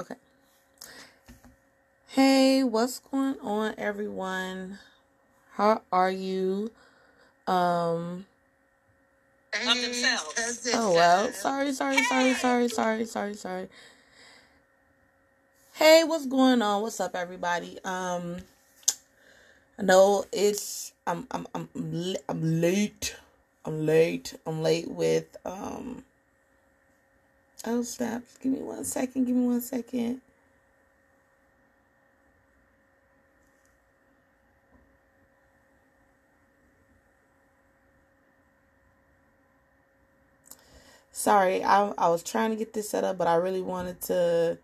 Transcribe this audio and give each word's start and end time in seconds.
Okay. 0.00 0.14
Hey, 2.06 2.64
what's 2.64 3.00
going 3.00 3.38
on, 3.42 3.74
everyone? 3.76 4.78
How 5.52 5.82
are 5.92 6.10
you? 6.10 6.70
Um. 7.46 8.24
Of 9.52 9.82
themselves. 9.82 10.68
Oh 10.72 10.94
well. 10.94 11.30
Sorry, 11.34 11.74
sorry, 11.74 12.02
sorry, 12.04 12.32
sorry, 12.32 12.68
sorry, 12.70 13.04
sorry, 13.04 13.34
sorry. 13.34 13.68
Hey, 15.74 16.02
what's 16.06 16.24
going 16.24 16.62
on? 16.62 16.80
What's 16.80 16.98
up, 16.98 17.14
everybody? 17.14 17.78
Um. 17.84 18.38
I 19.78 19.82
know 19.82 20.24
it's 20.32 20.94
I'm 21.06 21.26
I'm 21.30 21.46
I'm 21.54 21.68
l- 21.76 22.22
I'm 22.26 22.62
late. 22.62 23.16
I'm 23.66 23.84
late. 23.84 24.32
I'm 24.46 24.62
late 24.62 24.90
with 24.90 25.36
um. 25.44 26.04
Oh 27.66 27.82
stop. 27.82 28.22
Give 28.42 28.52
me 28.52 28.58
one 28.60 28.84
second. 28.84 29.24
Give 29.26 29.36
me 29.36 29.46
one 29.46 29.60
second. 29.60 30.22
Sorry, 41.12 41.62
I 41.62 41.92
I 41.98 42.08
was 42.08 42.22
trying 42.22 42.50
to 42.50 42.56
get 42.56 42.72
this 42.72 42.88
set 42.88 43.04
up, 43.04 43.18
but 43.18 43.26
I 43.26 43.34
really 43.34 43.60
wanted 43.60 44.00
to, 44.02 44.58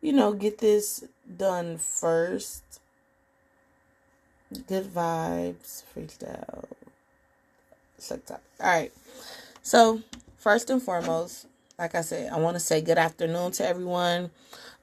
you 0.00 0.12
know, 0.12 0.32
get 0.32 0.58
this 0.58 1.04
done 1.36 1.78
first. 1.78 2.64
Good 4.66 4.86
vibes, 4.92 5.84
freestyle. 5.94 6.64
All 8.10 8.40
right. 8.60 8.92
So 9.62 10.02
first 10.36 10.70
and 10.70 10.82
foremost, 10.82 11.46
like 11.82 11.96
I 11.96 12.02
said, 12.02 12.32
I 12.32 12.38
want 12.38 12.54
to 12.54 12.60
say 12.60 12.80
good 12.80 12.96
afternoon 12.96 13.50
to 13.52 13.66
everyone. 13.66 14.30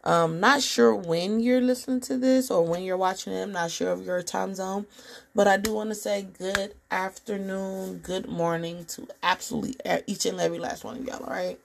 Um, 0.03 0.41
not 0.41 0.61
sure 0.61 0.93
when 0.93 1.39
you're 1.39 1.61
listening 1.61 2.01
to 2.01 2.17
this 2.17 2.51
or 2.51 2.65
when 2.65 2.83
you're 2.83 2.97
watching 2.97 3.31
it. 3.31 3.41
I'm 3.41 3.53
not 3.53 3.71
sure 3.71 3.93
of 3.93 4.05
your 4.05 4.21
time 4.21 4.53
zone, 4.53 4.85
but 5.33 5.47
I 5.47 5.55
do 5.55 5.73
want 5.73 5.91
to 5.91 5.95
say 5.95 6.27
good 6.37 6.73
afternoon, 6.91 7.99
good 7.99 8.27
morning 8.27 8.83
to 8.89 9.07
absolutely 9.23 9.75
each 10.07 10.25
and 10.25 10.41
every 10.41 10.59
last 10.59 10.83
one 10.83 10.97
of 10.97 11.05
y'all. 11.05 11.23
All 11.23 11.29
right. 11.29 11.57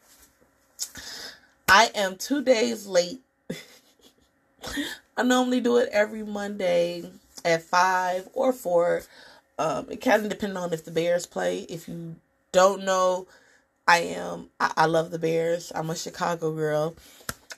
I 1.69 1.91
am 1.97 2.15
two 2.17 2.41
days 2.41 2.87
late. 2.87 3.21
I 5.17 5.25
normally 5.25 5.61
do 5.61 5.79
it 5.79 5.89
every 5.91 6.23
Monday 6.23 7.11
at 7.45 7.63
five 7.63 8.29
or 8.35 8.53
four. 8.53 9.03
Um, 9.59 9.87
it 9.91 10.01
kind 10.01 10.23
of 10.23 10.29
depends 10.29 10.57
on 10.57 10.73
if 10.73 10.85
the 10.85 10.93
Bears 10.93 11.27
play. 11.27 11.63
If 11.63 11.89
you 11.89 12.15
don't 12.53 12.85
know, 12.85 13.27
I 13.87 13.99
am. 13.99 14.49
I, 14.59 14.73
I 14.77 14.87
love 14.87 15.11
the 15.11 15.19
Bears. 15.19 15.73
I'm 15.75 15.91
a 15.91 15.97
Chicago 15.97 16.53
girl. 16.53 16.95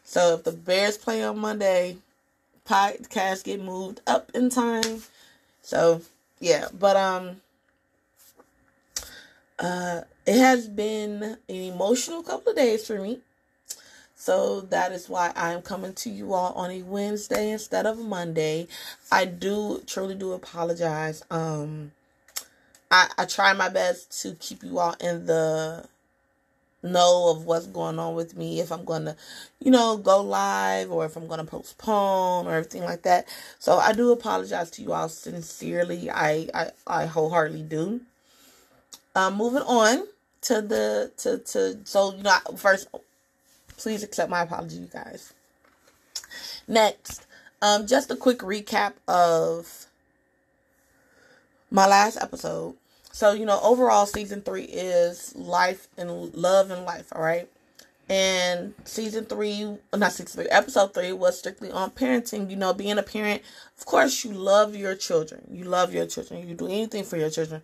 So 0.05 0.35
if 0.35 0.45
the 0.45 0.53
Bears 0.53 0.99
play 0.99 1.23
on 1.23 1.39
Monday, 1.39 1.99
podcast 2.69 3.45
get 3.45 3.63
moved 3.63 4.01
up 4.07 4.31
in 4.35 4.51
time. 4.51 5.03
So 5.63 6.03
yeah, 6.41 6.69
but 6.79 6.97
um, 6.97 7.41
uh, 9.59 10.03
it 10.27 10.39
has 10.39 10.69
been 10.69 11.23
an 11.23 11.37
emotional 11.49 12.23
couple 12.23 12.51
of 12.51 12.57
days 12.57 12.87
for 12.87 13.01
me. 13.01 13.21
So 14.17 14.63
that 14.63 14.93
is 14.93 15.09
why 15.09 15.33
I'm 15.37 15.63
coming 15.63 15.93
to 15.95 16.11
you 16.11 16.33
all 16.33 16.53
on 16.55 16.71
a 16.71 16.83
Wednesday 16.83 17.51
instead 17.51 17.87
of 17.87 17.99
Monday. 17.99 18.67
I 19.13 19.27
do 19.27 19.83
truly 19.87 20.15
do 20.15 20.33
apologize. 20.33 21.23
Um 21.31 21.93
I, 22.91 23.09
I 23.19 23.25
try 23.27 23.53
my 23.53 23.69
best 23.69 24.23
to 24.23 24.33
keep 24.35 24.63
you 24.63 24.79
all 24.79 24.95
in 25.01 25.27
the 25.27 25.87
know 26.87 27.31
of 27.31 27.45
what's 27.45 27.67
going 27.67 27.98
on 27.98 28.15
with 28.15 28.37
me 28.37 28.61
if 28.61 28.73
I'm 28.73 28.84
gonna, 28.84 29.17
you 29.61 29.70
know, 29.70 29.97
go 29.97 30.23
live 30.23 30.91
or 30.91 31.05
if 31.05 31.17
I'm 31.17 31.27
gonna 31.27 31.45
postpone 31.45 32.47
or 32.47 32.53
everything 32.55 32.84
like 32.84 33.03
that. 33.03 33.27
So 33.59 33.78
I 33.78 33.93
do 33.93 34.12
apologize 34.12 34.70
to 34.73 34.83
you 34.83 34.93
all 34.93 35.09
sincerely. 35.09 36.11
I 36.11 36.48
I, 36.55 36.70
I 36.87 37.06
wholeheartedly 37.06 37.62
do. 37.62 38.01
Um 39.15 39.37
moving 39.37 39.62
on 39.62 40.06
to 40.43 40.62
the 40.62 41.12
to 41.19 41.38
to 41.38 41.78
so 41.84 42.15
you 42.15 42.22
know 42.22 42.37
first 42.56 42.88
please 43.77 44.03
accept 44.03 44.31
my 44.31 44.43
apology, 44.43 44.77
you 44.77 44.88
guys. 44.93 45.32
Next, 46.66 47.27
um, 47.62 47.87
just 47.87 48.11
a 48.11 48.16
quick 48.16 48.38
recap 48.38 48.94
of 49.06 49.87
my 51.71 51.87
last 51.87 52.16
episode. 52.21 52.75
So, 53.16 53.32
you 53.32 53.47
know, 53.47 53.59
overall, 53.62 54.04
season 54.04 54.43
three 54.43 54.65
is 54.65 55.34
life 55.34 55.88
and 55.97 56.34
love 56.34 56.71
and 56.71 56.84
life, 56.84 57.06
all 57.12 57.22
right? 57.22 57.49
And 58.10 58.75
season 58.84 59.25
three, 59.25 59.78
not 59.94 60.12
season 60.12 60.43
three, 60.43 60.50
episode 60.50 60.93
three 60.93 61.15
was 61.15 61.38
strictly 61.38 61.71
on 61.71 61.93
parenting. 61.93 62.50
You 62.50 62.56
know, 62.56 62.75
being 62.75 62.99
a 62.99 63.03
parent, 63.03 63.41
of 63.78 63.87
course, 63.87 64.22
you 64.22 64.32
love 64.32 64.76
your 64.76 64.94
children. 64.94 65.41
You 65.50 65.65
love 65.65 65.94
your 65.94 66.05
children. 66.05 66.47
You 66.47 66.55
do 66.55 66.66
anything 66.66 67.05
for 67.05 67.16
your 67.16 67.31
children. 67.31 67.62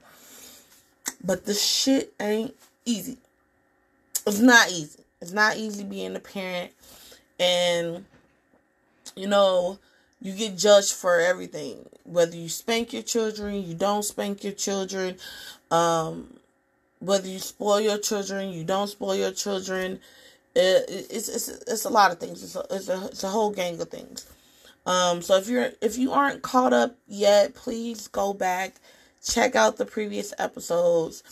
But 1.22 1.44
the 1.44 1.52
shit 1.52 2.14
ain't 2.18 2.54
easy. 2.86 3.18
It's 4.26 4.40
not 4.40 4.70
easy. 4.70 5.00
It's 5.20 5.32
not 5.32 5.58
easy 5.58 5.84
being 5.84 6.16
a 6.16 6.20
parent. 6.20 6.72
And, 7.38 8.06
you 9.14 9.26
know, 9.26 9.78
you 10.22 10.32
get 10.34 10.56
judged 10.56 10.94
for 10.94 11.18
everything. 11.18 11.84
Whether 12.04 12.36
you 12.36 12.48
spank 12.48 12.92
your 12.92 13.02
children, 13.02 13.62
you 13.62 13.74
don't 13.74 14.04
spank 14.04 14.44
your 14.44 14.52
children. 14.52 15.16
Um, 15.70 16.38
whether 17.00 17.28
you 17.28 17.40
spoil 17.40 17.80
your 17.80 17.98
children, 17.98 18.50
you 18.50 18.62
don't 18.62 18.86
spoil 18.86 19.16
your 19.16 19.32
children. 19.32 19.98
It, 20.54 20.84
it's, 21.10 21.28
it's 21.28 21.48
it's 21.48 21.84
a 21.84 21.90
lot 21.90 22.12
of 22.12 22.20
things. 22.20 22.42
It's 22.44 22.54
a, 22.54 22.64
it's 22.70 22.88
a 22.88 23.06
it's 23.06 23.24
a 23.24 23.28
whole 23.28 23.50
gang 23.50 23.80
of 23.80 23.88
things. 23.88 24.30
Um, 24.86 25.22
so 25.22 25.36
if 25.36 25.48
you're 25.48 25.72
if 25.80 25.98
you 25.98 26.12
aren't 26.12 26.42
caught 26.42 26.72
up 26.72 26.96
yet, 27.08 27.54
please 27.54 28.06
go 28.06 28.32
back, 28.32 28.76
check 29.26 29.56
out 29.56 29.76
the 29.76 29.86
previous 29.86 30.32
episodes, 30.38 31.22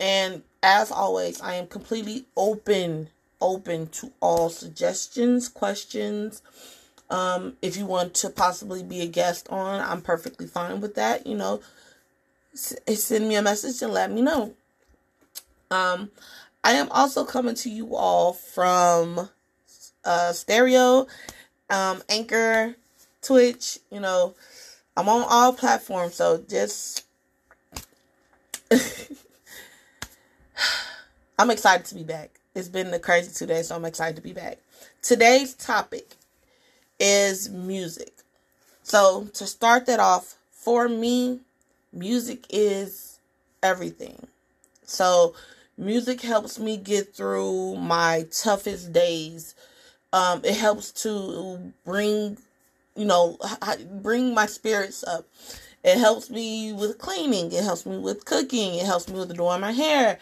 and 0.00 0.42
as 0.62 0.90
always, 0.90 1.40
I 1.40 1.54
am 1.54 1.68
completely 1.68 2.24
open 2.36 3.08
open 3.40 3.88
to 3.88 4.12
all 4.20 4.48
suggestions, 4.48 5.48
questions. 5.48 6.42
Um, 7.12 7.58
if 7.60 7.76
you 7.76 7.84
want 7.84 8.14
to 8.14 8.30
possibly 8.30 8.82
be 8.82 9.02
a 9.02 9.06
guest 9.06 9.46
on, 9.50 9.82
I'm 9.82 10.00
perfectly 10.00 10.46
fine 10.46 10.80
with 10.80 10.94
that. 10.94 11.26
You 11.26 11.36
know, 11.36 11.60
S- 12.54 12.74
send 12.94 13.28
me 13.28 13.34
a 13.36 13.42
message 13.42 13.82
and 13.82 13.92
let 13.92 14.10
me 14.10 14.22
know. 14.22 14.54
Um, 15.70 16.10
I 16.64 16.72
am 16.72 16.90
also 16.90 17.26
coming 17.26 17.54
to 17.56 17.68
you 17.68 17.94
all 17.96 18.32
from 18.32 19.28
uh, 20.06 20.32
Stereo, 20.32 21.06
um, 21.68 22.02
Anchor, 22.08 22.76
Twitch. 23.20 23.78
You 23.90 24.00
know, 24.00 24.34
I'm 24.96 25.10
on 25.10 25.26
all 25.28 25.52
platforms, 25.52 26.14
so 26.14 26.42
just 26.48 27.04
I'm 31.38 31.50
excited 31.50 31.84
to 31.86 31.94
be 31.94 32.04
back. 32.04 32.30
It's 32.54 32.68
been 32.68 32.94
a 32.94 32.98
crazy 32.98 33.32
two 33.34 33.44
days, 33.44 33.68
so 33.68 33.76
I'm 33.76 33.84
excited 33.84 34.16
to 34.16 34.22
be 34.22 34.32
back. 34.32 34.56
Today's 35.02 35.52
topic 35.52 36.16
is 37.02 37.50
music. 37.50 38.12
So, 38.84 39.28
to 39.34 39.44
start 39.44 39.86
that 39.86 39.98
off, 39.98 40.36
for 40.52 40.88
me, 40.88 41.40
music 41.92 42.46
is 42.48 43.18
everything. 43.60 44.28
So, 44.84 45.34
music 45.76 46.20
helps 46.20 46.60
me 46.60 46.76
get 46.76 47.12
through 47.12 47.74
my 47.76 48.26
toughest 48.30 48.92
days. 48.92 49.56
Um, 50.12 50.42
it 50.44 50.56
helps 50.56 50.92
to 51.02 51.72
bring, 51.84 52.38
you 52.94 53.04
know, 53.04 53.36
bring 54.00 54.32
my 54.32 54.46
spirits 54.46 55.02
up. 55.02 55.26
It 55.82 55.98
helps 55.98 56.30
me 56.30 56.72
with 56.72 56.98
cleaning. 56.98 57.50
It 57.50 57.64
helps 57.64 57.84
me 57.84 57.98
with 57.98 58.24
cooking. 58.24 58.76
It 58.76 58.86
helps 58.86 59.08
me 59.08 59.18
with 59.18 59.36
doing 59.36 59.60
my 59.60 59.72
hair. 59.72 60.20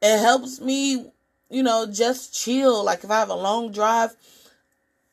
It 0.00 0.18
helps 0.20 0.58
me, 0.58 1.10
you 1.50 1.62
know, 1.62 1.86
just 1.86 2.34
chill. 2.34 2.82
Like 2.82 3.04
if 3.04 3.10
I 3.10 3.18
have 3.18 3.28
a 3.28 3.34
long 3.34 3.72
drive, 3.72 4.16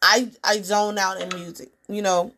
I 0.02 0.32
I 0.44 0.62
zone 0.62 0.98
out 0.98 1.22
in 1.22 1.30
music. 1.30 1.70
You 1.88 2.02
know, 2.02 2.34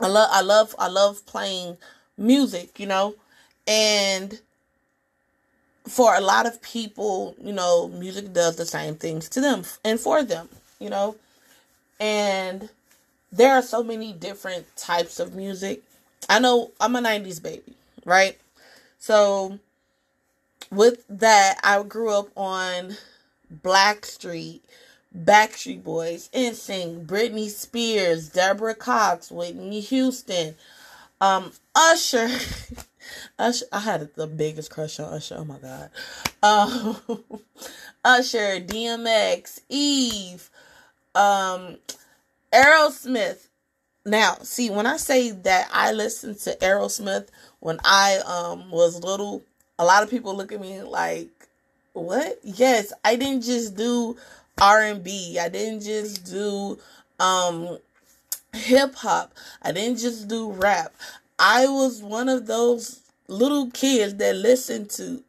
I 0.00 0.08
love 0.08 0.28
I 0.32 0.40
love 0.42 0.74
I 0.78 0.88
love 0.88 1.24
playing 1.26 1.76
music. 2.16 2.78
You 2.78 2.86
know, 2.86 3.14
and 3.66 4.40
for 5.86 6.14
a 6.14 6.20
lot 6.20 6.46
of 6.46 6.62
people, 6.62 7.34
you 7.42 7.52
know, 7.52 7.88
music 7.88 8.32
does 8.32 8.56
the 8.56 8.66
same 8.66 8.96
things 8.96 9.28
to 9.30 9.40
them 9.40 9.64
and 9.84 10.00
for 10.00 10.22
them. 10.22 10.48
You 10.78 10.90
know, 10.90 11.16
and 12.00 12.68
there 13.32 13.54
are 13.54 13.62
so 13.62 13.82
many 13.82 14.12
different 14.12 14.64
types 14.76 15.18
of 15.18 15.34
music. 15.34 15.82
I 16.28 16.38
know 16.38 16.72
I'm 16.80 16.96
a 16.96 17.00
90s 17.00 17.42
baby, 17.42 17.74
right? 18.04 18.38
So 18.98 19.58
with 20.70 21.04
that, 21.08 21.58
I 21.62 21.82
grew 21.82 22.10
up 22.10 22.28
on 22.36 22.96
Blackstreet, 23.62 24.60
Backstreet 25.16 25.84
Boys, 25.84 26.28
NSYNC, 26.34 27.06
Britney 27.06 27.48
Spears, 27.48 28.28
Deborah 28.30 28.74
Cox, 28.74 29.30
Whitney 29.30 29.80
Houston, 29.80 30.56
um, 31.20 31.52
Usher. 31.74 32.28
Usher, 33.38 33.66
I 33.72 33.80
had 33.80 34.14
the 34.14 34.26
biggest 34.26 34.70
crush 34.70 34.98
on 34.98 35.12
Usher. 35.12 35.36
Oh 35.38 35.44
my 35.44 35.58
god. 35.58 35.90
Um, 36.42 36.96
Usher, 38.04 38.60
DMX, 38.60 39.60
Eve, 39.68 40.50
um, 41.14 41.76
Aerosmith. 42.52 43.48
Now, 44.06 44.34
see, 44.42 44.68
when 44.68 44.86
I 44.86 44.96
say 44.96 45.30
that 45.30 45.68
I 45.72 45.92
listened 45.92 46.38
to 46.40 46.56
Aerosmith 46.60 47.28
when 47.60 47.78
I 47.84 48.18
um 48.26 48.70
was 48.70 49.02
little, 49.02 49.42
a 49.78 49.84
lot 49.84 50.02
of 50.02 50.10
people 50.10 50.36
look 50.36 50.52
at 50.52 50.60
me 50.60 50.82
like, 50.82 51.30
"What?" 51.94 52.38
Yes, 52.42 52.92
I 53.02 53.16
didn't 53.16 53.44
just 53.44 53.76
do 53.76 54.16
R&B. 54.60 55.38
I 55.38 55.48
didn't 55.48 55.82
just 55.82 56.24
do 56.24 56.78
um 57.20 57.78
hip 58.54 58.94
hop. 58.94 59.32
I 59.62 59.72
didn't 59.72 59.98
just 59.98 60.28
do 60.28 60.52
rap. 60.52 60.94
I 61.38 61.66
was 61.66 62.02
one 62.02 62.28
of 62.28 62.46
those 62.46 63.00
little 63.28 63.70
kids 63.70 64.14
that 64.16 64.36
listened 64.36 64.90
to 64.90 65.22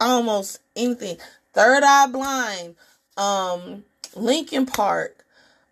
almost 0.00 0.60
anything. 0.76 1.18
Third 1.52 1.82
Eye 1.84 2.06
Blind, 2.06 2.76
um, 3.16 3.84
Linkin 4.14 4.66
Park. 4.66 5.24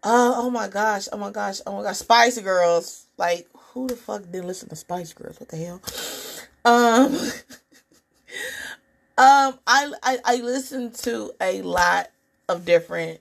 Uh, 0.02 0.32
oh 0.37 0.50
my 0.50 0.69
gosh, 0.69 1.08
oh 1.12 1.19
my 1.19 1.31
gosh, 1.31 1.61
oh 1.67 1.76
my 1.76 1.82
gosh, 1.82 1.99
Spice 1.99 2.38
Girls. 2.38 3.06
Like, 3.17 3.49
who 3.55 3.87
the 3.87 3.97
fuck 3.97 4.23
didn't 4.23 4.47
listen 4.47 4.69
to 4.70 4.76
Spice 4.76 5.12
Girls? 5.12 5.38
What 5.41 5.49
the 5.49 5.56
hell? 5.56 5.81
Um, 6.64 7.14
um, 9.19 9.58
I, 9.67 9.93
I 10.02 10.19
I 10.25 10.37
listened 10.37 10.94
to 10.97 11.32
a 11.41 11.62
lot 11.62 12.08
of 12.50 12.64
different 12.64 13.20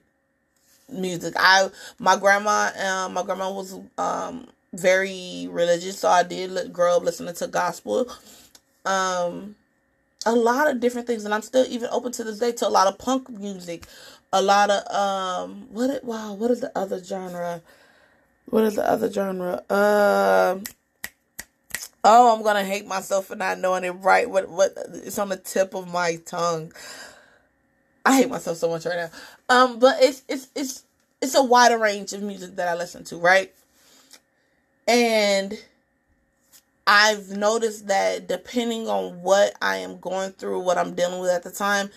music. 0.92 1.34
I 1.38 1.70
my 2.00 2.18
grandma, 2.18 2.72
um, 2.84 3.14
my 3.14 3.24
grandma 3.24 3.52
was 3.52 3.80
um 3.98 4.48
very 4.74 5.48
religious, 5.52 6.00
so 6.00 6.10
I 6.10 6.24
did 6.24 6.74
grow 6.74 6.98
up 6.98 7.04
listening 7.04 7.36
to 7.36 7.48
gospel. 7.48 8.12
Um, 8.86 9.56
a 10.26 10.34
lot 10.34 10.70
of 10.70 10.80
different 10.80 11.08
things, 11.08 11.26
and 11.26 11.34
I'm 11.34 11.42
still 11.42 11.66
even 11.70 11.90
open 11.92 12.12
to 12.14 12.24
this 12.24 12.40
day 12.40 12.52
to 12.54 12.68
a 12.68 12.70
lot 12.70 12.88
of 12.88 12.98
punk 12.98 13.30
music, 13.30 13.88
a 14.34 14.42
lot 14.42 14.70
of 14.70 14.94
um, 14.94 15.68
what? 15.72 15.90
It, 15.90 16.04
wow, 16.04 16.34
what 16.34 16.52
is 16.52 16.62
the 16.62 16.72
other 16.78 17.04
genre? 17.04 17.62
What 18.50 18.64
is 18.64 18.76
the 18.76 18.90
other 18.90 19.12
genre? 19.12 19.64
Um. 19.70 20.64
Oh, 22.02 22.36
I'm 22.36 22.44
gonna 22.44 22.64
hate 22.64 22.88
myself 22.88 23.28
for 23.28 23.36
not 23.36 23.60
knowing 23.60 23.84
it 23.84 23.92
right. 23.92 24.30
What 24.30 24.50
what 24.50 24.74
it's 24.94 25.20
on 25.20 25.30
the 25.30 25.38
tip 25.38 25.74
of 25.74 25.92
my 25.92 26.16
tongue. 26.26 26.72
I 28.10 28.16
hate 28.16 28.30
myself 28.30 28.58
so 28.58 28.68
much 28.68 28.88
right 28.88 28.96
now. 28.96 29.10
Um, 29.50 29.78
but 29.78 29.98
it's 30.02 30.24
it's 30.28 30.48
it's 30.56 30.84
it's 31.22 31.36
a 31.36 31.44
wider 31.44 31.78
range 31.78 32.12
of 32.12 32.24
music 32.24 32.56
that 32.56 32.68
I 32.68 32.74
listen 32.74 33.04
to, 33.04 33.18
right? 33.18 33.54
And 34.88 35.54
I've 36.88 37.30
noticed 37.30 37.86
that 37.86 38.28
depending 38.28 38.88
on 38.88 39.22
what 39.22 39.54
I 39.62 39.76
am 39.78 40.00
going 40.00 40.32
through, 40.32 40.62
what 40.62 40.80
I'm 40.80 40.96
dealing 40.96 41.22
with 41.22 41.30
at 41.30 41.44
the 41.44 41.52
time, 41.52 41.92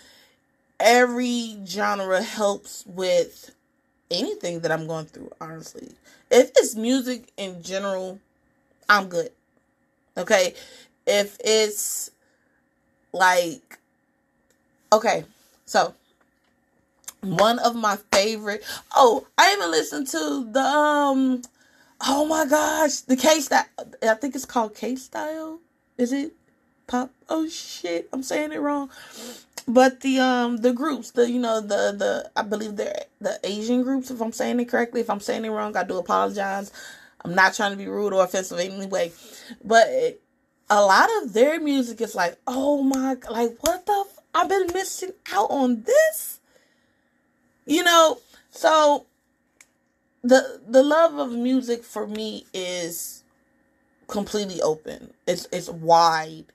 every 0.79 1.57
genre 1.65 2.21
helps 2.21 2.85
with 2.85 3.49
anything 4.11 4.59
that 4.59 4.71
I'm 4.71 4.85
going 4.85 5.05
through, 5.05 5.31
honestly. 5.41 5.93
If 6.29 6.51
it's 6.57 6.75
music 6.75 7.31
in 7.37 7.63
general, 7.63 8.19
I'm 8.87 9.09
good. 9.09 9.31
Okay? 10.15 10.53
If 11.07 11.39
it's 11.43 12.11
like 13.11 13.79
okay, 14.91 15.25
so 15.65 15.95
one 17.23 17.59
of 17.59 17.75
my 17.75 17.97
favorite. 18.11 18.63
Oh, 18.95 19.27
I 19.37 19.53
even 19.53 19.71
listened 19.71 20.07
to 20.07 20.49
the 20.51 20.59
um. 20.59 21.41
Oh 22.05 22.25
my 22.25 22.45
gosh, 22.45 22.97
the 23.01 23.15
case 23.15 23.47
that 23.47 23.69
I 24.01 24.13
think 24.15 24.35
it's 24.35 24.45
called 24.45 24.75
case 24.75 25.03
style. 25.03 25.59
Is 25.97 26.11
it 26.11 26.33
pop? 26.87 27.11
Oh 27.29 27.47
shit, 27.47 28.09
I'm 28.11 28.23
saying 28.23 28.51
it 28.51 28.59
wrong. 28.59 28.89
But 29.67 30.01
the 30.01 30.19
um 30.19 30.57
the 30.57 30.73
groups, 30.73 31.11
the 31.11 31.29
you 31.29 31.39
know 31.39 31.61
the 31.61 31.95
the 31.97 32.31
I 32.35 32.41
believe 32.41 32.75
they're 32.75 33.05
the 33.21 33.39
Asian 33.43 33.83
groups. 33.83 34.11
If 34.11 34.21
I'm 34.21 34.33
saying 34.33 34.59
it 34.59 34.69
correctly, 34.69 35.01
if 35.01 35.09
I'm 35.09 35.21
saying 35.21 35.45
it 35.45 35.49
wrong, 35.49 35.77
I 35.77 35.83
do 35.83 35.97
apologize. 35.97 36.71
I'm 37.23 37.35
not 37.35 37.53
trying 37.53 37.71
to 37.71 37.77
be 37.77 37.87
rude 37.87 38.11
or 38.11 38.23
offensive 38.23 38.59
in 38.59 38.73
any 38.73 38.87
way, 38.87 39.13
but 39.63 39.87
a 40.69 40.81
lot 40.81 41.09
of 41.21 41.31
their 41.31 41.61
music 41.61 42.01
is 42.01 42.15
like, 42.15 42.37
oh 42.47 42.83
my, 42.83 43.15
like 43.29 43.55
what 43.61 43.85
the? 43.85 44.05
I've 44.35 44.49
been 44.49 44.67
missing 44.73 45.11
out 45.31 45.51
on 45.51 45.83
this 45.83 46.39
you 47.65 47.83
know, 47.83 48.19
so 48.51 49.05
the 50.23 50.61
the 50.67 50.83
love 50.83 51.17
of 51.17 51.31
music 51.31 51.83
for 51.83 52.07
me 52.07 52.45
is 52.53 53.23
completely 54.07 54.61
open. 54.61 55.13
It's 55.27 55.47
it's 55.51 55.69
wide 55.69 56.45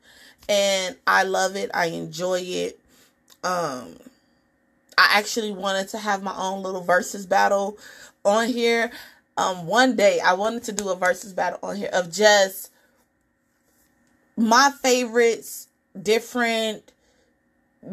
and 0.48 0.96
I 1.06 1.24
love 1.24 1.56
it. 1.56 1.70
I 1.74 1.86
enjoy 1.86 2.40
it. 2.40 2.78
Um 3.44 3.96
I 4.96 5.10
actually 5.12 5.52
wanted 5.52 5.88
to 5.88 5.98
have 5.98 6.22
my 6.22 6.34
own 6.36 6.62
little 6.62 6.80
versus 6.82 7.26
battle 7.26 7.78
on 8.24 8.48
here. 8.48 8.90
Um 9.36 9.66
one 9.66 9.96
day 9.96 10.20
I 10.20 10.32
wanted 10.34 10.64
to 10.64 10.72
do 10.72 10.88
a 10.88 10.96
versus 10.96 11.32
battle 11.32 11.58
on 11.62 11.76
here 11.76 11.90
of 11.92 12.10
just 12.10 12.70
my 14.36 14.70
favorites, 14.82 15.68
different 16.00 16.92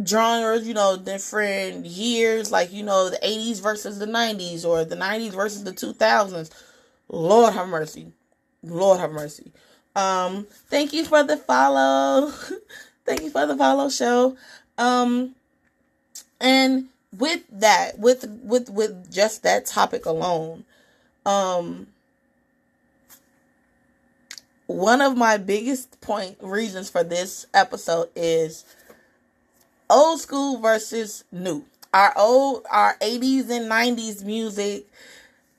genres, 0.05 0.67
you 0.67 0.73
know, 0.73 0.97
different 0.97 1.85
years, 1.85 2.51
like, 2.51 2.71
you 2.71 2.83
know, 2.83 3.09
the 3.09 3.17
80s 3.17 3.61
versus 3.61 3.99
the 3.99 4.05
90s 4.05 4.65
or 4.65 4.85
the 4.85 4.95
90s 4.95 5.33
versus 5.33 5.63
the 5.63 5.71
2000s. 5.71 6.49
Lord 7.09 7.53
have 7.53 7.67
mercy. 7.67 8.11
Lord 8.63 8.99
have 8.99 9.11
mercy. 9.11 9.51
Um, 9.95 10.47
thank 10.67 10.93
you 10.93 11.05
for 11.05 11.23
the 11.23 11.37
follow. 11.37 12.31
thank 13.05 13.21
you 13.21 13.29
for 13.29 13.45
the 13.45 13.55
follow 13.55 13.89
show. 13.89 14.35
Um, 14.77 15.35
and 16.41 16.89
with 17.17 17.43
that, 17.49 17.97
with 17.97 18.25
with 18.43 18.69
with 18.69 19.11
just 19.11 19.43
that 19.43 19.65
topic 19.65 20.05
alone, 20.05 20.65
um, 21.25 21.87
one 24.67 25.01
of 25.01 25.15
my 25.15 25.37
biggest 25.37 26.01
point 26.01 26.37
reasons 26.41 26.89
for 26.89 27.03
this 27.03 27.45
episode 27.53 28.09
is 28.15 28.65
old 29.89 30.19
school 30.19 30.59
versus 30.59 31.23
new. 31.31 31.65
Our 31.93 32.13
old, 32.17 32.65
our 32.69 32.97
80s 32.97 33.49
and 33.49 33.71
90s 33.71 34.23
music 34.23 34.87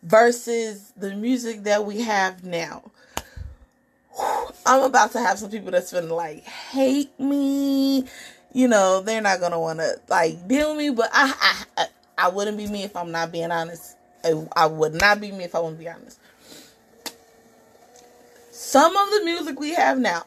versus 0.03 0.93
the 0.97 1.15
music 1.15 1.65
that 1.65 1.85
we 1.85 2.03
have 2.03 2.45
now. 2.45 2.91
I'm 4.65 4.83
about 4.83 5.13
to 5.13 5.21
have 5.21 5.39
some 5.39 5.51
people 5.51 5.71
that's 5.71 5.93
gonna 5.93 6.13
like 6.13 6.43
hate 6.45 7.19
me. 7.19 8.05
You 8.53 8.69
know, 8.69 9.01
they're 9.01 9.21
not 9.21 9.41
gonna 9.41 9.61
want 9.61 9.79
to 9.81 10.01
like 10.09 10.47
deal 10.49 10.71
with 10.71 10.79
me, 10.79 10.91
but 10.91 11.11
I, 11.13 11.65
I, 11.77 11.87
I 12.19 12.29
wouldn't 12.29 12.57
be 12.57 12.67
me 12.67 12.83
if 12.83 12.97
I'm 12.97 13.13
not 13.13 13.33
being 13.33 13.51
honest. 13.51 13.97
I 14.57 14.67
would 14.67 14.95
not 14.95 15.21
be 15.21 15.31
me 15.31 15.45
if 15.45 15.55
I 15.55 15.61
wouldn't 15.61 15.79
be 15.79 15.89
honest. 15.89 16.19
Some 18.51 18.97
of 18.97 19.11
the 19.11 19.23
music 19.25 19.61
we 19.61 19.75
have 19.75 19.99
now, 19.99 20.25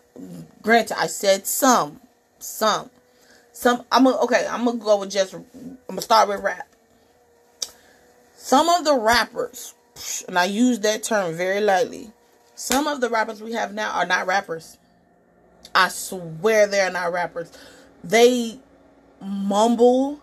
granted, 0.62 0.98
I 0.98 1.08
said 1.08 1.46
some, 1.48 2.00
some 2.38 2.90
some 3.60 3.84
I'm 3.92 4.06
gonna 4.06 4.16
okay, 4.20 4.48
I'm 4.50 4.64
gonna 4.64 4.78
go 4.78 5.02
with 5.02 5.12
just 5.12 5.34
I'm 5.34 5.78
gonna 5.90 6.02
start 6.02 6.30
with 6.30 6.42
rap. 6.42 6.66
Some 8.38 8.70
of 8.70 8.86
the 8.86 8.96
rappers, 8.96 9.74
and 10.30 10.40
I 10.40 10.46
use 10.46 10.80
that 10.80 11.04
term 11.04 11.36
very 11.36 11.60
lightly. 11.60 12.14
Some 12.56 12.88
of 12.88 13.02
the 13.02 13.10
rappers 13.10 13.42
we 13.42 13.52
have 13.52 13.74
now 13.74 13.92
are 13.92 14.06
not 14.06 14.28
rappers. 14.28 14.78
I 15.76 15.90
swear 15.90 16.68
they're 16.68 16.90
not 16.90 17.12
rappers. 17.12 17.52
They 18.02 18.62
mumble. 19.22 20.22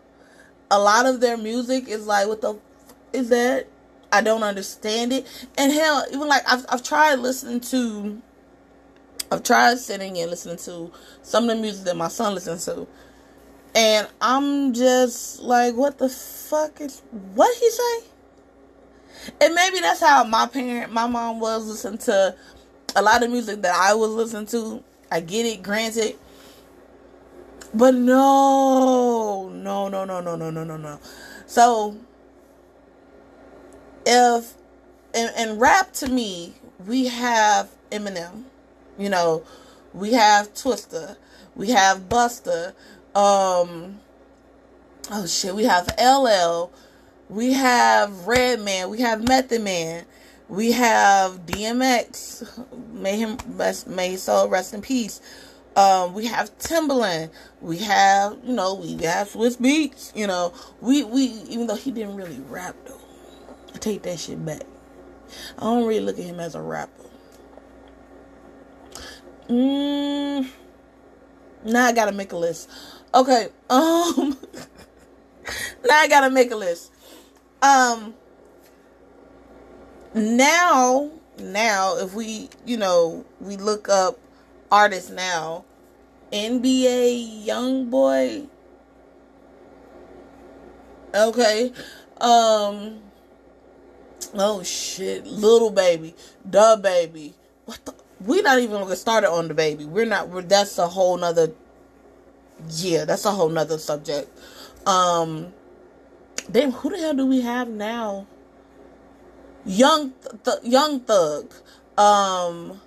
A 0.70 0.78
lot 0.80 1.04
of 1.04 1.20
their 1.20 1.36
music 1.36 1.88
is 1.88 2.06
like, 2.06 2.28
what 2.28 2.40
the 2.40 2.54
f- 2.54 2.60
is 3.12 3.28
that? 3.28 3.68
I 4.10 4.22
don't 4.22 4.44
understand 4.44 5.12
it. 5.12 5.26
And 5.58 5.70
hell, 5.72 6.06
even 6.10 6.26
like 6.26 6.50
I've 6.50 6.64
I've 6.70 6.82
tried 6.82 7.16
listening 7.16 7.60
to 7.60 8.22
I've 9.30 9.42
tried 9.42 9.78
sitting 9.78 10.16
and 10.16 10.30
listening 10.30 10.56
to 10.56 10.90
some 11.20 11.50
of 11.50 11.54
the 11.54 11.60
music 11.60 11.84
that 11.84 11.98
my 11.98 12.08
son 12.08 12.32
listens 12.32 12.64
to. 12.64 12.86
And 13.76 14.08
I'm 14.22 14.72
just 14.72 15.40
like, 15.40 15.74
what 15.74 15.98
the 15.98 16.08
fuck 16.08 16.80
is 16.80 17.02
what 17.34 17.54
he 17.58 17.70
say? 17.70 18.06
And 19.42 19.54
maybe 19.54 19.80
that's 19.80 20.00
how 20.00 20.24
my 20.24 20.46
parent, 20.46 20.92
my 20.92 21.06
mom 21.06 21.40
was 21.40 21.66
listening 21.66 21.98
to 21.98 22.34
a 22.96 23.02
lot 23.02 23.22
of 23.22 23.30
music 23.30 23.60
that 23.60 23.74
I 23.74 23.92
was 23.92 24.10
listening 24.10 24.46
to. 24.46 24.82
I 25.12 25.20
get 25.20 25.44
it, 25.44 25.62
granted. 25.62 26.16
But 27.74 27.94
no, 27.94 29.50
no, 29.52 29.88
no, 29.88 30.04
no, 30.06 30.20
no, 30.22 30.36
no, 30.36 30.50
no, 30.50 30.64
no, 30.64 30.76
no. 30.78 30.98
So 31.46 31.98
if 34.06 34.54
in 35.14 35.58
rap 35.58 35.92
to 35.94 36.08
me, 36.08 36.54
we 36.86 37.08
have 37.08 37.68
Eminem, 37.90 38.44
you 38.98 39.10
know, 39.10 39.44
we 39.92 40.14
have 40.14 40.54
Twista, 40.54 41.16
we 41.54 41.70
have 41.70 42.08
Busta, 42.08 42.72
um 43.16 43.98
oh 45.10 45.26
shit, 45.26 45.54
we 45.54 45.64
have 45.64 45.88
LL, 45.98 46.70
we 47.30 47.54
have 47.54 48.26
Redman, 48.26 48.90
we 48.90 49.00
have 49.00 49.26
Method 49.26 49.62
Man, 49.62 50.04
we 50.48 50.72
have 50.72 51.46
DMX, 51.46 52.92
may 52.92 53.18
him 53.18 53.38
rest, 53.48 53.86
may 53.86 54.10
his 54.10 54.22
soul 54.22 54.48
rest 54.48 54.74
in 54.74 54.82
peace. 54.82 55.20
Um, 55.76 56.14
we 56.14 56.26
have 56.26 56.56
Timbaland, 56.58 57.30
we 57.62 57.78
have 57.78 58.36
you 58.44 58.52
know 58.52 58.74
we 58.74 59.02
have 59.04 59.30
Swizz 59.30 59.56
Beatz, 59.56 60.14
you 60.14 60.26
know 60.26 60.52
we 60.82 61.02
we 61.02 61.22
even 61.48 61.66
though 61.66 61.74
he 61.74 61.90
didn't 61.90 62.16
really 62.16 62.40
rap 62.48 62.76
though, 62.86 63.00
I 63.74 63.78
take 63.78 64.02
that 64.02 64.18
shit 64.18 64.44
back. 64.44 64.62
I 65.58 65.62
don't 65.62 65.86
really 65.86 66.00
look 66.00 66.18
at 66.18 66.24
him 66.24 66.38
as 66.38 66.54
a 66.54 66.60
rapper. 66.60 66.92
Mm, 69.48 70.48
now 71.64 71.86
I 71.86 71.92
gotta 71.92 72.12
make 72.12 72.32
a 72.32 72.36
list. 72.36 72.68
Okay. 73.16 73.48
Um. 73.70 74.36
now 75.88 75.94
I 75.94 76.06
gotta 76.06 76.28
make 76.28 76.50
a 76.50 76.56
list. 76.56 76.92
Um. 77.62 78.12
Now, 80.12 81.10
now, 81.38 81.96
if 81.96 82.12
we, 82.12 82.50
you 82.66 82.76
know, 82.76 83.24
we 83.40 83.56
look 83.56 83.88
up 83.88 84.18
artists 84.70 85.10
now, 85.10 85.64
NBA 86.30 87.46
YoungBoy. 87.46 88.48
Okay. 91.14 91.72
Um. 92.20 93.00
Oh 94.34 94.62
shit, 94.62 95.24
little 95.26 95.70
baby, 95.70 96.14
DaBaby. 96.46 97.32
What 97.64 97.82
the? 97.86 97.94
We're 98.20 98.42
not 98.42 98.58
even 98.58 98.72
gonna 98.72 98.86
get 98.86 98.98
started 98.98 99.30
on 99.30 99.48
DaBaby. 99.48 99.86
We're 99.86 100.04
not. 100.04 100.28
We're, 100.28 100.42
that's 100.42 100.76
a 100.76 100.86
whole 100.86 101.16
nother. 101.16 101.52
Yeah, 102.78 103.04
that's 103.06 103.24
a 103.26 103.32
whole 103.32 103.48
nother 103.50 103.78
subject. 103.78 104.28
Um. 104.86 105.52
Damn, 106.50 106.72
who 106.72 106.90
the 106.90 106.98
hell 106.98 107.14
do 107.14 107.26
we 107.26 107.42
have 107.42 107.68
now? 107.68 108.26
Young, 109.66 110.14
th- 110.44 110.58
Young 110.64 111.00
Thug. 111.00 111.52
Um. 111.98 112.80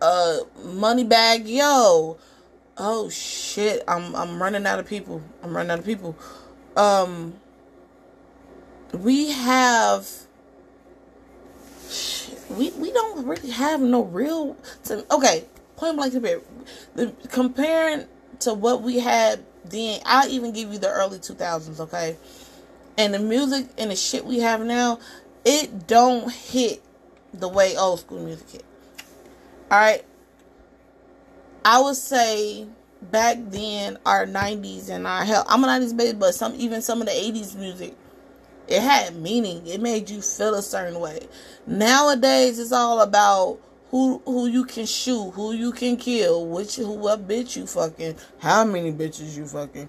Uh, 0.00 0.38
Moneybagg 0.60 1.42
Yo. 1.46 2.18
Oh 2.78 3.10
shit, 3.10 3.82
I'm 3.88 4.14
I'm 4.16 4.42
running 4.42 4.66
out 4.66 4.80
of 4.80 4.86
people. 4.88 5.22
I'm 5.42 5.56
running 5.56 5.72
out 5.72 5.80
of 5.80 5.86
people. 5.86 6.16
Um. 6.76 7.34
We 8.94 9.32
have 9.32 10.08
we 12.50 12.70
we 12.72 12.92
don't 12.92 13.26
really 13.26 13.50
have 13.50 13.80
no 13.80 14.02
real 14.04 14.56
to 14.84 15.04
okay 15.14 15.44
point 15.76 15.96
blank 15.96 16.14
comparing 17.30 18.06
to 18.42 18.54
what 18.54 18.82
we 18.82 18.98
had 18.98 19.44
then 19.64 20.00
I'll 20.04 20.28
even 20.28 20.52
give 20.52 20.72
you 20.72 20.78
the 20.78 20.88
early 20.88 21.18
2000s 21.18 21.80
okay 21.80 22.16
and 22.98 23.14
the 23.14 23.18
music 23.18 23.66
and 23.78 23.90
the 23.90 23.96
shit 23.96 24.24
we 24.24 24.38
have 24.40 24.60
now 24.60 24.98
it 25.44 25.86
don't 25.86 26.30
hit 26.30 26.82
the 27.32 27.48
way 27.48 27.76
old 27.76 28.00
school 28.00 28.24
music 28.24 28.50
hit 28.50 28.64
all 29.70 29.78
right 29.78 30.04
I 31.64 31.80
would 31.80 31.96
say 31.96 32.66
back 33.00 33.38
then 33.40 33.98
our 34.04 34.26
90s 34.26 34.88
and 34.90 35.06
our 35.06 35.24
hell 35.24 35.44
I'm 35.48 35.64
a 35.64 35.66
90s 35.66 35.96
baby 35.96 36.18
but 36.18 36.34
some 36.34 36.54
even 36.56 36.82
some 36.82 37.00
of 37.00 37.06
the 37.06 37.12
80s 37.12 37.56
music 37.56 37.96
it 38.68 38.80
had 38.80 39.16
meaning. 39.16 39.66
It 39.66 39.80
made 39.80 40.08
you 40.08 40.22
feel 40.22 40.54
a 40.54 40.62
certain 40.62 40.98
way. 41.00 41.28
Nowadays, 41.66 42.58
it's 42.58 42.72
all 42.72 43.00
about 43.00 43.58
who 43.92 44.22
who 44.24 44.46
you 44.46 44.64
can 44.64 44.86
shoot, 44.86 45.30
who 45.32 45.52
you 45.52 45.70
can 45.70 45.96
kill, 45.96 46.46
which 46.48 46.76
who 46.76 46.92
what 46.94 47.28
bitch 47.28 47.56
you 47.56 47.66
fucking, 47.66 48.16
how 48.38 48.64
many 48.64 48.90
bitches 48.90 49.36
you 49.36 49.46
fucking, 49.46 49.88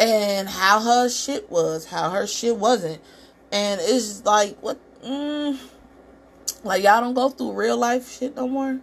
and 0.00 0.48
how 0.48 0.80
her 0.80 1.10
shit 1.10 1.50
was, 1.50 1.84
how 1.84 2.08
her 2.10 2.26
shit 2.26 2.56
wasn't, 2.56 3.02
and 3.50 3.80
it's 3.82 4.24
like 4.24 4.56
what, 4.62 4.78
mm, 5.04 5.58
like 6.62 6.84
y'all 6.84 7.00
don't 7.00 7.14
go 7.14 7.28
through 7.28 7.52
real 7.52 7.76
life 7.76 8.10
shit 8.10 8.36
no 8.36 8.48
more. 8.48 8.80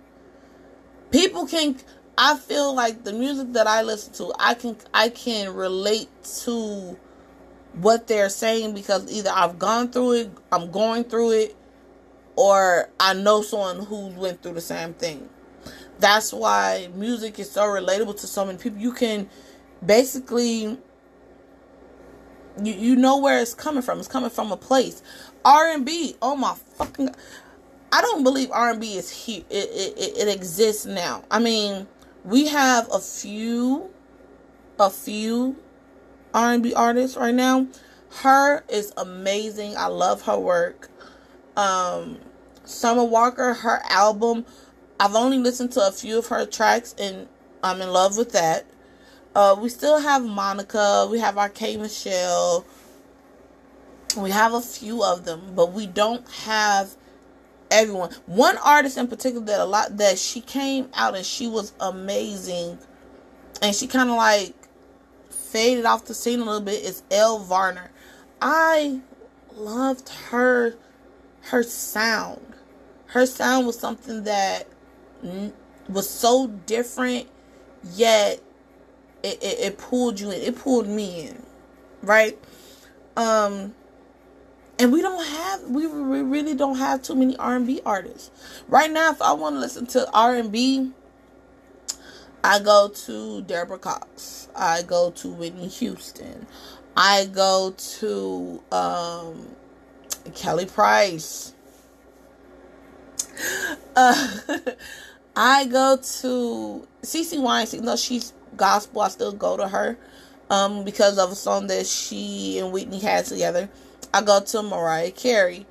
People 1.10 1.48
can. 1.48 1.78
I 2.18 2.36
feel 2.36 2.76
like 2.76 3.06
the 3.06 3.14
music 3.14 3.54
that 3.54 3.66
I 3.66 3.82
listen 3.82 4.12
to, 4.16 4.34
I 4.38 4.56
can 4.56 4.76
I 4.94 5.08
can 5.08 5.54
relate 5.56 6.10
to 6.44 7.00
what 7.76 8.08
they're 8.08 8.30
saying 8.30 8.74
because 8.74 9.10
either 9.10 9.32
I've 9.34 9.58
gone 9.58 9.90
through 9.90 10.12
it, 10.14 10.32
I'm 10.52 10.70
going 10.70 11.06
through 11.06 11.32
it, 11.32 11.56
or 12.40 12.90
I 13.02 13.14
know 13.14 13.42
someone 13.42 13.86
who 13.86 14.08
went 14.08 14.42
through 14.42 14.54
the 14.54 14.62
same 14.62 14.94
thing. 14.94 15.28
That's 16.00 16.32
why 16.32 16.88
music 16.96 17.38
is 17.38 17.52
so 17.52 17.64
relatable 17.64 18.18
to 18.22 18.28
so 18.28 18.46
many 18.46 18.58
people. 18.58 18.80
You 18.80 18.94
can 18.94 19.30
basically 19.86 20.78
you 22.64 22.74
you 22.74 22.96
know 22.96 23.18
where 23.18 23.40
it's 23.40 23.54
coming 23.54 23.82
from. 23.82 24.00
It's 24.00 24.08
coming 24.08 24.30
from 24.30 24.54
a 24.54 24.58
place. 24.58 25.04
R 25.44 25.68
and 25.68 25.86
B. 25.86 26.16
Oh 26.22 26.38
my 26.38 26.56
fucking! 26.78 27.10
I 27.92 28.02
don't 28.02 28.24
believe 28.24 28.52
R 28.52 28.70
and 28.70 28.80
B 28.80 28.96
is 28.96 29.10
here. 29.10 29.44
It, 29.50 29.70
it 29.70 30.18
it 30.18 30.34
exists 30.34 30.86
now. 30.86 31.26
I 31.30 31.40
mean, 31.40 31.88
we 32.24 32.48
have 32.48 32.88
a 32.90 33.00
few, 33.00 33.90
a 34.80 34.90
few 34.90 35.58
R&B 36.34 36.74
artists 36.74 37.18
right 37.18 37.36
now. 37.36 37.68
H.E.R. 38.12 38.64
is 38.70 38.94
amazing. 38.96 39.76
I 39.78 39.88
love 39.88 40.22
her 40.24 40.40
work. 40.40 40.90
Um, 41.56 42.20
Summer 42.70 43.04
Walker, 43.04 43.56
her 43.56 43.82
album, 43.90 44.46
I've 45.00 45.16
only 45.16 45.40
listened 45.40 45.72
to 45.72 45.88
a 45.88 45.92
few 45.92 46.20
of 46.20 46.28
her 46.28 46.46
tracks 46.46 46.94
and 47.00 47.28
I'm 47.64 47.82
in 47.82 47.90
love 47.90 48.16
with 48.16 48.32
that. 48.34 48.68
Uh, 49.34 49.58
we 49.60 49.70
still 49.70 50.00
have 50.00 50.24
Monica, 50.24 51.08
we 51.10 51.20
have 51.20 51.36
K 51.56 51.78
Michelle. 51.78 52.66
We 54.16 54.30
have 54.32 54.54
a 54.54 54.62
few 54.62 55.04
of 55.04 55.26
them, 55.26 55.54
but 55.56 55.74
we 55.74 55.88
don't 55.88 56.28
have 56.30 56.96
everyone. 57.72 58.12
One 58.28 58.58
artist 58.58 58.98
in 58.98 59.08
particular 59.08 59.46
that 59.48 59.60
a 59.60 59.66
lot 59.66 59.98
that 59.98 60.20
she 60.20 60.40
came 60.40 60.90
out 60.94 61.16
and 61.16 61.26
she 61.26 61.48
was 61.48 61.74
amazing 61.80 62.78
and 63.64 63.76
she 63.76 63.88
kind 63.88 64.12
of 64.12 64.16
like 64.16 64.54
faded 65.30 65.86
off 65.86 66.06
the 66.06 66.14
scene 66.14 66.40
a 66.40 66.46
little 66.46 66.62
bit 66.62 66.84
is 66.84 67.02
Elle 67.10 67.40
Varner. 67.40 67.90
I 68.42 69.02
loved 69.56 70.10
her 70.30 70.76
her 71.42 71.64
sound. 71.64 72.49
Her 73.10 73.26
sound 73.26 73.66
was 73.66 73.80
something 73.80 74.24
that 74.24 74.68
was 75.88 76.10
so 76.10 76.48
different, 76.48 77.28
yet 77.94 78.42
it, 79.24 79.44
it, 79.44 79.60
it 79.60 79.78
pulled 79.78 80.20
you 80.20 80.32
in. 80.32 80.42
It 80.42 80.58
pulled 80.58 80.88
me 80.88 81.28
in, 81.28 81.44
right? 82.02 82.38
Um, 83.18 83.74
and 84.78 84.94
we 84.94 85.02
don't 85.02 85.26
have 85.26 85.64
we, 85.64 85.88
we 85.88 86.22
really 86.22 86.56
don't 86.56 86.78
have 86.78 87.02
too 87.02 87.16
many 87.16 87.36
R&B 87.36 87.82
artists 87.86 88.32
right 88.68 88.90
now. 88.90 89.12
If 89.12 89.22
I 89.22 89.34
want 89.34 89.56
to 89.56 89.60
listen 89.60 89.86
to 89.88 90.10
R&B, 90.12 90.92
I 92.44 92.60
go 92.60 92.88
to 92.88 93.42
Deborah 93.42 93.80
Cox. 93.80 94.48
I 94.56 94.84
go 94.84 95.12
to 95.12 95.28
Whitney 95.28 95.68
Houston. 95.68 96.48
I 96.96 97.26
go 97.26 97.74
to 98.00 98.64
um, 98.72 99.48
Kelly 100.34 100.66
Price. 100.66 101.54
Uh, 103.96 104.38
I 105.36 105.66
go 105.66 105.98
to 105.98 106.88
CeCe 107.02 107.42
Winans. 107.42 107.74
No, 107.82 107.96
she's 107.96 108.34
gospel. 108.56 109.02
I 109.02 109.10
still 109.10 109.32
go 109.32 109.58
to 109.58 109.68
her 109.68 109.98
um, 110.50 110.84
because 110.84 111.18
of 111.18 111.32
a 111.32 111.36
song 111.36 111.68
that 111.68 111.86
she 111.86 112.60
and 112.60 112.72
Whitney 112.72 113.00
had 113.00 113.26
together. 113.26 113.70
I 114.14 114.22
go 114.22 114.42
to 114.42 114.64
Mariah 114.64 115.12
Carey. 115.12 115.66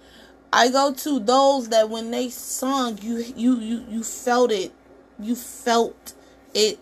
I 0.53 0.71
go 0.71 0.95
to 0.95 1.21
those 1.21 1.69
that 1.69 1.91
when 1.91 2.11
they 2.11 2.31
sung, 2.31 2.99
you 3.03 3.19
you 3.37 3.59
you 3.61 3.85
you 3.89 4.03
felt 4.03 4.51
it. 4.51 4.73
You 5.21 5.35
felt 5.35 6.15
it 6.55 6.79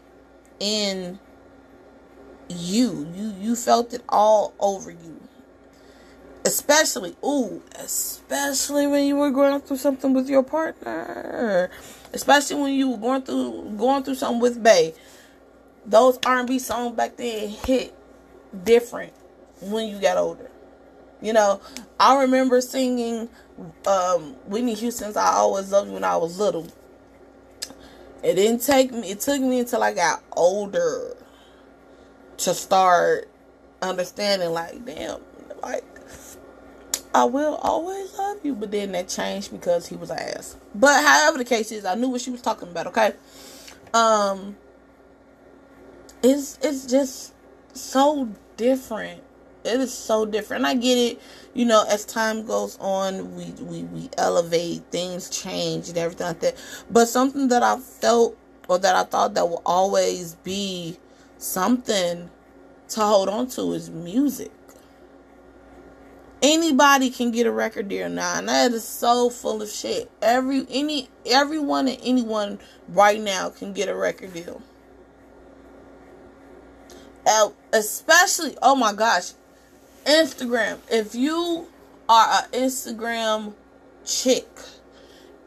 in 0.61 1.19
you. 2.49 3.13
You 3.15 3.35
you 3.41 3.57
felt 3.57 3.93
it 3.93 4.03
all 4.09 4.55
over 4.61 4.91
you. 4.91 5.26
Especially, 6.47 7.17
ooh, 7.25 7.61
especially 7.75 8.87
when 8.87 9.05
you 9.05 9.17
were 9.17 9.33
going 9.33 9.61
through 9.63 9.79
something 9.79 10.15
with 10.15 10.29
your 10.29 10.45
partner. 10.45 11.69
Especially 12.13 12.55
when 12.55 12.73
you 12.73 12.91
were 12.91 12.99
going 12.99 13.23
through 13.23 13.75
going 13.77 14.05
through 14.05 14.15
something 14.15 14.41
with 14.41 14.63
Bay. 14.63 14.95
Those 15.85 16.21
R&B 16.25 16.61
songs 16.61 16.95
back 16.97 17.17
then 17.17 17.49
hit 17.49 17.93
different 18.63 19.13
when 19.61 19.89
you 19.89 20.01
got 20.01 20.19
older. 20.19 20.49
You 21.21 21.33
know, 21.33 21.61
I 21.99 22.21
remember 22.21 22.61
singing 22.61 23.29
um, 23.85 24.37
Whitney 24.47 24.75
Houston's 24.75 25.17
"I 25.17 25.33
Always 25.33 25.73
Loved 25.73 25.89
You" 25.89 25.95
when 25.95 26.05
I 26.05 26.17
was 26.17 26.39
little. 26.39 26.69
It 28.23 28.35
didn't 28.35 28.63
take 28.63 28.93
me. 28.93 29.11
It 29.11 29.19
took 29.19 29.41
me 29.41 29.59
until 29.59 29.83
I 29.83 29.93
got 29.93 30.23
older 30.31 31.17
to 32.37 32.55
start 32.55 33.29
understanding. 33.83 34.51
Like, 34.51 34.85
damn, 34.85 35.23
like 35.61 35.83
I 37.17 37.25
will 37.25 37.57
always 37.57 38.17
love 38.19 38.39
you. 38.45 38.55
But 38.55 38.71
then 38.71 38.93
that 38.93 39.09
changed 39.09 39.51
because 39.53 39.87
he 39.87 39.97
was 39.97 40.11
an 40.11 40.19
ass. 40.19 40.57
But 40.75 41.05
however 41.05 41.39
the 41.39 41.45
case 41.45 41.73
is, 41.73 41.85
I 41.85 41.95
knew 41.95 42.09
what 42.09 42.21
she 42.21 42.31
was 42.31 42.43
talking 42.43 42.69
about. 42.69 42.89
Okay, 42.89 43.13
um, 43.95 44.57
it's 46.23 46.59
it's 46.63 46.87
just 46.87 47.35
so 47.75 48.29
different 48.57 49.23
it 49.67 49.81
is 49.81 49.93
so 49.93 50.25
different. 50.25 50.65
I 50.65 50.75
get 50.75 50.97
it. 50.97 51.21
You 51.55 51.65
know, 51.65 51.85
as 51.89 52.05
time 52.05 52.47
goes 52.47 52.79
on, 52.81 53.35
we 53.35 53.51
we 53.63 53.83
we 53.85 54.11
elevate, 54.17 54.83
things 54.91 55.29
change, 55.29 55.89
and 55.89 55.99
everything 55.99 56.29
like 56.29 56.41
that. 56.41 56.57
But 56.91 57.07
something 57.07 57.49
that 57.49 57.63
I 57.63 57.79
felt 57.79 58.37
or 58.69 58.79
that 58.79 58.95
I 58.95 59.05
thought 59.05 59.35
that 59.35 59.49
will 59.49 59.63
always 59.67 60.35
be 60.37 60.99
something 61.39 62.31
to 62.89 63.01
hold 63.01 63.29
on 63.29 63.49
to 63.49 63.73
is 63.73 63.91
music. 63.91 64.53
Anybody 66.47 67.11
can 67.11 67.33
get 67.33 67.47
a 67.47 67.51
record 67.51 67.89
deal 67.89 68.09
now 68.09 68.39
and 68.39 68.49
that 68.49 68.73
is 68.73 68.85
so 68.85 69.29
full 69.29 69.61
of 69.61 69.69
shit. 69.69 70.11
Every 70.23 70.65
any 70.71 71.09
everyone 71.27 71.89
and 71.89 71.99
anyone 72.03 72.61
right 72.89 73.21
now 73.21 73.51
can 73.51 73.73
get 73.73 73.89
a 73.89 73.95
record 73.95 74.33
deal. 74.33 74.63
Uh, 77.27 77.51
especially 77.73 78.57
oh 78.63 78.77
my 78.77 78.93
gosh 78.93 79.33
instagram. 80.05 80.79
If 80.89 81.17
you 81.17 81.67
are 82.09 82.45
an 82.45 82.51
instagram 82.53 83.55
chick 84.05 84.47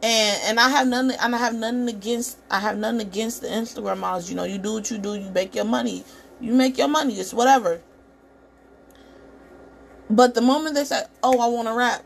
and 0.04 0.42
and 0.44 0.60
i 0.60 0.68
have 0.68 0.86
nothing 0.86 1.18
and 1.22 1.34
i 1.34 1.38
have 1.38 1.56
nothing 1.56 1.88
against 1.88 2.38
i 2.52 2.60
have 2.60 2.78
nothing 2.78 3.00
against 3.00 3.42
the 3.42 3.48
instagram 3.48 4.00
models. 4.00 4.30
You 4.30 4.36
know 4.36 4.44
you 4.44 4.58
do 4.58 4.74
what 4.74 4.92
you 4.92 4.98
do 4.98 5.16
you 5.16 5.30
make 5.32 5.56
your 5.56 5.66
money. 5.66 6.04
You 6.42 6.54
make 6.54 6.78
your 6.78 6.90
money 6.90 7.14
it's 7.14 7.34
whatever 7.34 7.82
but 10.10 10.34
the 10.34 10.42
moment 10.42 10.76
they 10.76 10.86
say, 10.86 11.04
"Oh, 11.22 11.40
I 11.40 11.48
want 11.48 11.68
to 11.68 11.74
rap," 11.74 12.04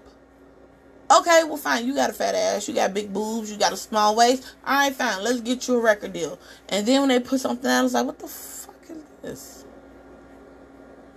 okay, 1.12 1.44
well, 1.46 1.58
fine. 1.58 1.86
You 1.86 1.96
got 1.96 2.10
a 2.10 2.14
fat 2.14 2.36
ass, 2.36 2.68
you 2.68 2.74
got 2.74 2.94
big 2.94 3.14
boobs, 3.14 3.52
you 3.52 3.58
got 3.58 3.74
a 3.74 3.78
small 3.78 4.16
waist. 4.16 4.44
All 4.66 4.76
right, 4.76 4.94
fine. 4.94 5.24
Let's 5.24 5.42
get 5.42 5.68
you 5.68 5.76
a 5.76 5.80
record 5.80 6.14
deal. 6.14 6.40
And 6.70 6.86
then 6.86 7.02
when 7.02 7.10
they 7.10 7.20
put 7.20 7.40
something 7.40 7.70
out, 7.70 7.86
it's 7.86 7.94
like, 7.94 8.06
"What 8.06 8.20
the 8.20 8.28
fuck 8.28 8.76
is 8.90 9.04
this? 9.22 9.66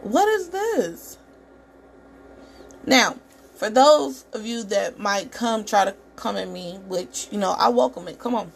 What 0.02 0.28
is 0.28 0.50
this?" 0.50 1.18
Now, 2.84 3.16
for 3.56 3.70
those 3.70 4.24
of 4.32 4.46
you 4.46 4.62
that 4.64 4.98
might 4.98 5.32
come 5.32 5.64
try 5.64 5.84
to 5.84 5.94
come 6.14 6.36
at 6.36 6.48
me, 6.48 6.78
which 6.86 7.28
you 7.30 7.38
know 7.38 7.52
I 7.58 7.68
welcome 7.68 8.06
it. 8.08 8.18
Come 8.18 8.34
on, 8.34 8.52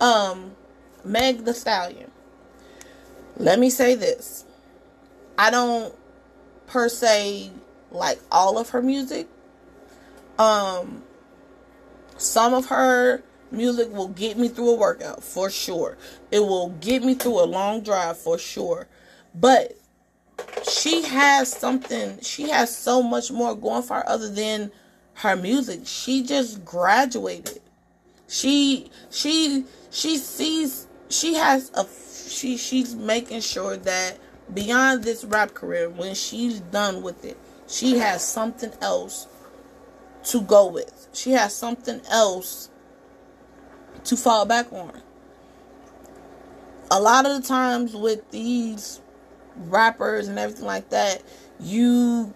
um, 0.00 0.52
Meg 1.04 1.44
the 1.44 1.54
Stallion. 1.54 2.10
Let 3.36 3.58
me 3.58 3.70
say 3.70 3.94
this. 3.94 4.44
I 5.38 5.50
don't 5.50 5.94
per 6.66 6.88
se 6.88 7.50
like 7.90 8.20
all 8.30 8.58
of 8.58 8.70
her 8.70 8.82
music. 8.82 9.28
Um 10.38 11.02
some 12.18 12.54
of 12.54 12.66
her 12.66 13.22
music 13.50 13.92
will 13.92 14.08
get 14.08 14.36
me 14.36 14.48
through 14.48 14.70
a 14.70 14.76
workout 14.76 15.22
for 15.22 15.50
sure. 15.50 15.96
It 16.30 16.40
will 16.40 16.70
get 16.80 17.02
me 17.02 17.14
through 17.14 17.40
a 17.40 17.46
long 17.46 17.82
drive 17.82 18.18
for 18.18 18.38
sure. 18.38 18.88
But 19.34 19.76
she 20.68 21.02
has 21.02 21.50
something, 21.50 22.20
she 22.20 22.50
has 22.50 22.74
so 22.74 23.02
much 23.02 23.30
more 23.30 23.54
going 23.54 23.82
for 23.82 23.94
her 23.94 24.08
other 24.08 24.30
than 24.30 24.72
her 25.14 25.36
music. 25.36 25.80
She 25.84 26.22
just 26.22 26.64
graduated. 26.64 27.60
She 28.28 28.90
she 29.10 29.64
she 29.90 30.18
sees 30.18 30.86
she 31.08 31.34
has 31.34 31.70
a 31.74 31.86
she 32.28 32.56
she's 32.56 32.94
making 32.94 33.40
sure 33.40 33.76
that 33.76 34.18
beyond 34.52 35.04
this 35.04 35.24
rap 35.24 35.54
career, 35.54 35.88
when 35.88 36.14
she's 36.14 36.60
done 36.60 37.02
with 37.02 37.24
it, 37.24 37.36
she 37.66 37.98
has 37.98 38.26
something 38.26 38.72
else 38.80 39.26
to 40.24 40.40
go 40.42 40.66
with. 40.66 41.08
She 41.12 41.32
has 41.32 41.54
something 41.54 42.00
else 42.10 42.70
to 44.04 44.16
fall 44.16 44.46
back 44.46 44.72
on. 44.72 45.02
A 46.90 47.00
lot 47.00 47.26
of 47.26 47.40
the 47.42 47.46
times 47.46 47.94
with 47.94 48.30
these 48.30 49.00
rappers 49.56 50.28
and 50.28 50.38
everything 50.38 50.66
like 50.66 50.90
that, 50.90 51.22
you 51.58 52.32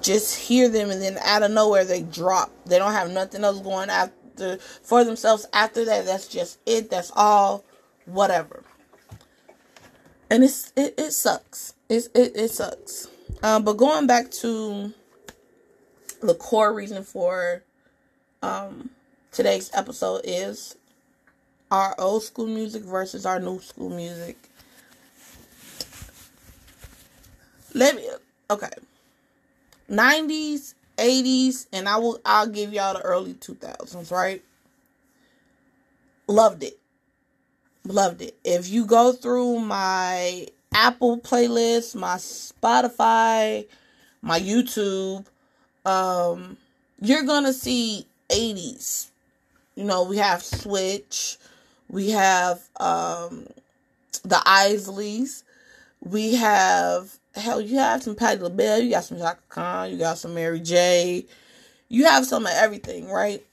just 0.00 0.36
hear 0.36 0.68
them 0.68 0.90
and 0.90 1.00
then 1.00 1.18
out 1.18 1.42
of 1.42 1.50
nowhere 1.50 1.84
they 1.84 2.02
drop. 2.02 2.50
They 2.66 2.78
don't 2.78 2.92
have 2.92 3.10
nothing 3.10 3.44
else 3.44 3.60
going 3.60 3.90
after 3.90 4.58
for 4.82 5.04
themselves 5.04 5.46
after 5.52 5.84
that. 5.84 6.06
That's 6.06 6.26
just 6.26 6.58
it. 6.66 6.90
That's 6.90 7.12
all. 7.14 7.64
Whatever 8.06 8.64
and 10.32 10.42
it's 10.42 10.72
it, 10.76 10.94
it 10.96 11.12
sucks. 11.12 11.74
It's, 11.90 12.06
it 12.14 12.32
it 12.34 12.50
sucks. 12.50 13.06
Um, 13.42 13.64
but 13.64 13.74
going 13.74 14.06
back 14.06 14.30
to 14.30 14.92
the 16.22 16.34
core 16.34 16.72
reason 16.72 17.04
for 17.04 17.62
um 18.42 18.88
today's 19.30 19.70
episode 19.74 20.22
is 20.24 20.76
our 21.70 21.94
old 21.98 22.22
school 22.22 22.46
music 22.46 22.82
versus 22.82 23.26
our 23.26 23.38
new 23.40 23.60
school 23.60 23.90
music. 23.90 24.38
Let 27.74 27.96
me 27.96 28.08
okay. 28.50 28.70
90s, 29.90 30.72
80s, 30.96 31.66
and 31.74 31.86
I 31.86 31.98
will 31.98 32.18
I'll 32.24 32.46
give 32.46 32.72
y'all 32.72 32.94
the 32.94 33.02
early 33.02 33.34
2000s, 33.34 34.10
right? 34.10 34.42
Loved 36.26 36.62
it 36.62 36.78
loved 37.86 38.22
it. 38.22 38.36
If 38.44 38.68
you 38.68 38.86
go 38.86 39.12
through 39.12 39.60
my 39.60 40.48
Apple 40.74 41.18
playlist, 41.18 41.94
my 41.94 42.16
Spotify, 42.16 43.66
my 44.22 44.40
YouTube, 44.40 45.26
um, 45.84 46.56
you're 47.00 47.24
gonna 47.24 47.52
see 47.52 48.06
80s. 48.28 49.08
You 49.74 49.84
know, 49.84 50.04
we 50.04 50.18
have 50.18 50.42
Switch, 50.42 51.38
we 51.88 52.10
have 52.10 52.60
um 52.78 53.46
the 54.24 54.40
Isleys, 54.46 55.42
we 56.00 56.34
have 56.34 57.18
hell, 57.34 57.60
you 57.60 57.78
have 57.78 58.02
some 58.02 58.14
Patti 58.14 58.40
LaBelle, 58.40 58.80
you 58.80 58.90
got 58.90 59.04
some 59.04 59.18
Chaka 59.18 59.40
Khan, 59.48 59.90
you 59.90 59.98
got 59.98 60.18
some 60.18 60.34
Mary 60.34 60.60
J, 60.60 61.26
you 61.88 62.04
have 62.04 62.26
some 62.26 62.46
of 62.46 62.52
everything, 62.54 63.08
right? 63.10 63.44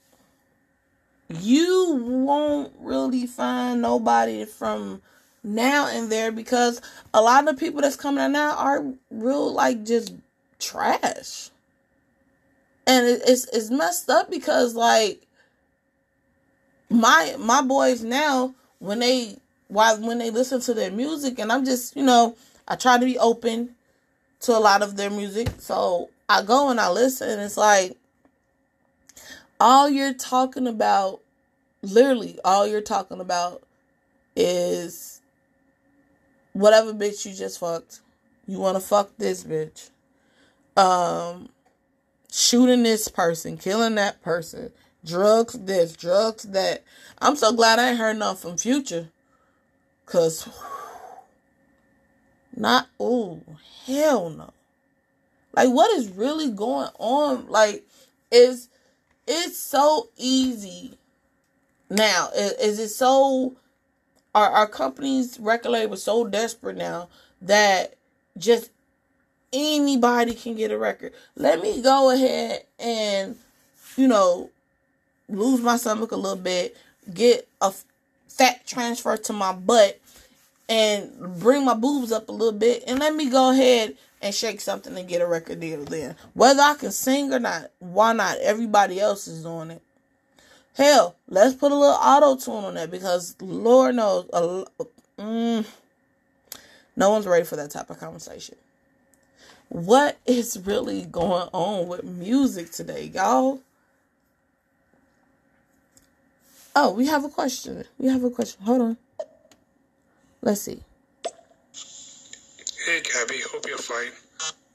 You 1.30 1.96
won't 2.02 2.72
really 2.80 3.26
find 3.26 3.82
nobody 3.82 4.44
from 4.44 5.00
now 5.42 5.86
and 5.86 6.10
there 6.10 6.32
because 6.32 6.82
a 7.14 7.22
lot 7.22 7.48
of 7.48 7.56
people 7.56 7.80
that's 7.80 7.96
coming 7.96 8.22
out 8.22 8.30
now 8.30 8.56
are 8.56 8.84
real 9.10 9.52
like 9.52 9.84
just 9.84 10.14
trash. 10.58 11.50
And 12.86 13.06
it's 13.06 13.46
it's 13.52 13.70
messed 13.70 14.10
up 14.10 14.30
because 14.30 14.74
like 14.74 15.22
my 16.88 17.36
my 17.38 17.62
boys 17.62 18.02
now 18.02 18.54
when 18.80 18.98
they 18.98 19.36
why 19.68 19.94
when 19.94 20.18
they 20.18 20.30
listen 20.30 20.60
to 20.62 20.74
their 20.74 20.90
music 20.90 21.38
and 21.38 21.52
I'm 21.52 21.64
just, 21.64 21.94
you 21.94 22.02
know, 22.02 22.36
I 22.66 22.74
try 22.74 22.98
to 22.98 23.04
be 23.04 23.18
open 23.18 23.76
to 24.40 24.56
a 24.56 24.58
lot 24.58 24.82
of 24.82 24.96
their 24.96 25.10
music. 25.10 25.48
So 25.58 26.10
I 26.28 26.42
go 26.42 26.70
and 26.70 26.80
I 26.80 26.90
listen 26.90 27.38
it's 27.38 27.56
like 27.56 27.96
all 29.60 29.88
you're 29.88 30.14
talking 30.14 30.66
about, 30.66 31.20
literally, 31.82 32.38
all 32.44 32.66
you're 32.66 32.80
talking 32.80 33.20
about 33.20 33.62
is 34.34 35.20
whatever 36.52 36.92
bitch 36.92 37.26
you 37.26 37.34
just 37.34 37.60
fucked. 37.60 38.00
You 38.46 38.58
want 38.58 38.76
to 38.76 38.80
fuck 38.80 39.10
this 39.18 39.44
bitch. 39.44 39.90
Um, 40.76 41.50
shooting 42.32 42.82
this 42.82 43.08
person, 43.08 43.58
killing 43.58 43.96
that 43.96 44.22
person, 44.22 44.72
drugs 45.04 45.52
this, 45.54 45.92
drugs 45.92 46.44
that. 46.44 46.82
I'm 47.18 47.36
so 47.36 47.52
glad 47.52 47.78
I 47.78 47.90
ain't 47.90 47.98
heard 47.98 48.16
nothing 48.16 48.50
from 48.50 48.58
Future. 48.58 49.10
Cause 50.06 50.48
not 52.56 52.88
oh 52.98 53.40
hell 53.86 54.30
no. 54.30 54.50
Like 55.54 55.68
what 55.68 55.90
is 55.92 56.08
really 56.08 56.50
going 56.50 56.88
on? 56.98 57.48
Like 57.48 57.86
is 58.32 58.68
it's 59.30 59.58
so 59.58 60.08
easy 60.16 60.98
now. 61.88 62.30
Is, 62.34 62.78
it 62.80 62.88
so? 62.88 63.54
Are 64.34 64.50
our 64.50 64.66
companies 64.66 65.38
record 65.40 65.70
labels 65.70 66.02
so 66.02 66.26
desperate 66.26 66.76
now 66.76 67.08
that 67.42 67.94
just 68.36 68.70
anybody 69.52 70.34
can 70.34 70.56
get 70.56 70.72
a 70.72 70.78
record? 70.78 71.12
Let 71.36 71.62
me 71.62 71.80
go 71.80 72.10
ahead 72.10 72.64
and 72.78 73.36
you 73.96 74.08
know 74.08 74.50
lose 75.28 75.60
my 75.60 75.76
stomach 75.76 76.10
a 76.10 76.16
little 76.16 76.36
bit, 76.36 76.76
get 77.14 77.48
a 77.60 77.72
fat 78.28 78.66
transfer 78.66 79.16
to 79.16 79.32
my 79.32 79.52
butt, 79.52 80.00
and 80.68 81.38
bring 81.38 81.64
my 81.64 81.74
boobs 81.74 82.10
up 82.10 82.28
a 82.28 82.32
little 82.32 82.58
bit, 82.58 82.82
and 82.86 82.98
let 82.98 83.14
me 83.14 83.30
go 83.30 83.50
ahead 83.52 83.96
and 84.22 84.34
shake 84.34 84.60
something 84.60 84.96
and 84.96 85.08
get 85.08 85.22
a 85.22 85.26
record 85.26 85.60
deal 85.60 85.84
then. 85.84 86.16
Whether 86.34 86.62
I 86.62 86.74
can 86.74 86.90
sing 86.92 87.32
or 87.32 87.38
not, 87.38 87.70
why 87.78 88.12
not? 88.12 88.38
Everybody 88.38 89.00
else 89.00 89.26
is 89.26 89.42
doing 89.42 89.70
it. 89.70 89.82
Hell, 90.76 91.16
let's 91.28 91.54
put 91.54 91.72
a 91.72 91.74
little 91.74 91.94
auto 91.94 92.36
tune 92.36 92.64
on 92.64 92.74
that 92.74 92.90
because 92.90 93.36
Lord 93.40 93.96
knows, 93.96 94.28
uh, 94.32 94.64
mm, 95.18 95.66
no 96.96 97.10
one's 97.10 97.26
ready 97.26 97.44
for 97.44 97.56
that 97.56 97.70
type 97.70 97.90
of 97.90 97.98
conversation. 97.98 98.56
What 99.68 100.18
is 100.26 100.60
really 100.64 101.02
going 101.02 101.48
on 101.52 101.88
with 101.88 102.04
music 102.04 102.72
today, 102.72 103.10
y'all? 103.14 103.60
Oh, 106.74 106.92
we 106.92 107.06
have 107.06 107.24
a 107.24 107.28
question. 107.28 107.84
We 107.98 108.08
have 108.08 108.24
a 108.24 108.30
question. 108.30 108.64
Hold 108.64 108.82
on. 108.82 108.96
Let's 110.42 110.62
see. 110.62 110.82
Hey 112.86 113.02
Gabby, 113.02 113.40
hope 113.52 113.66
you're 113.68 113.76
fine. 113.76 114.12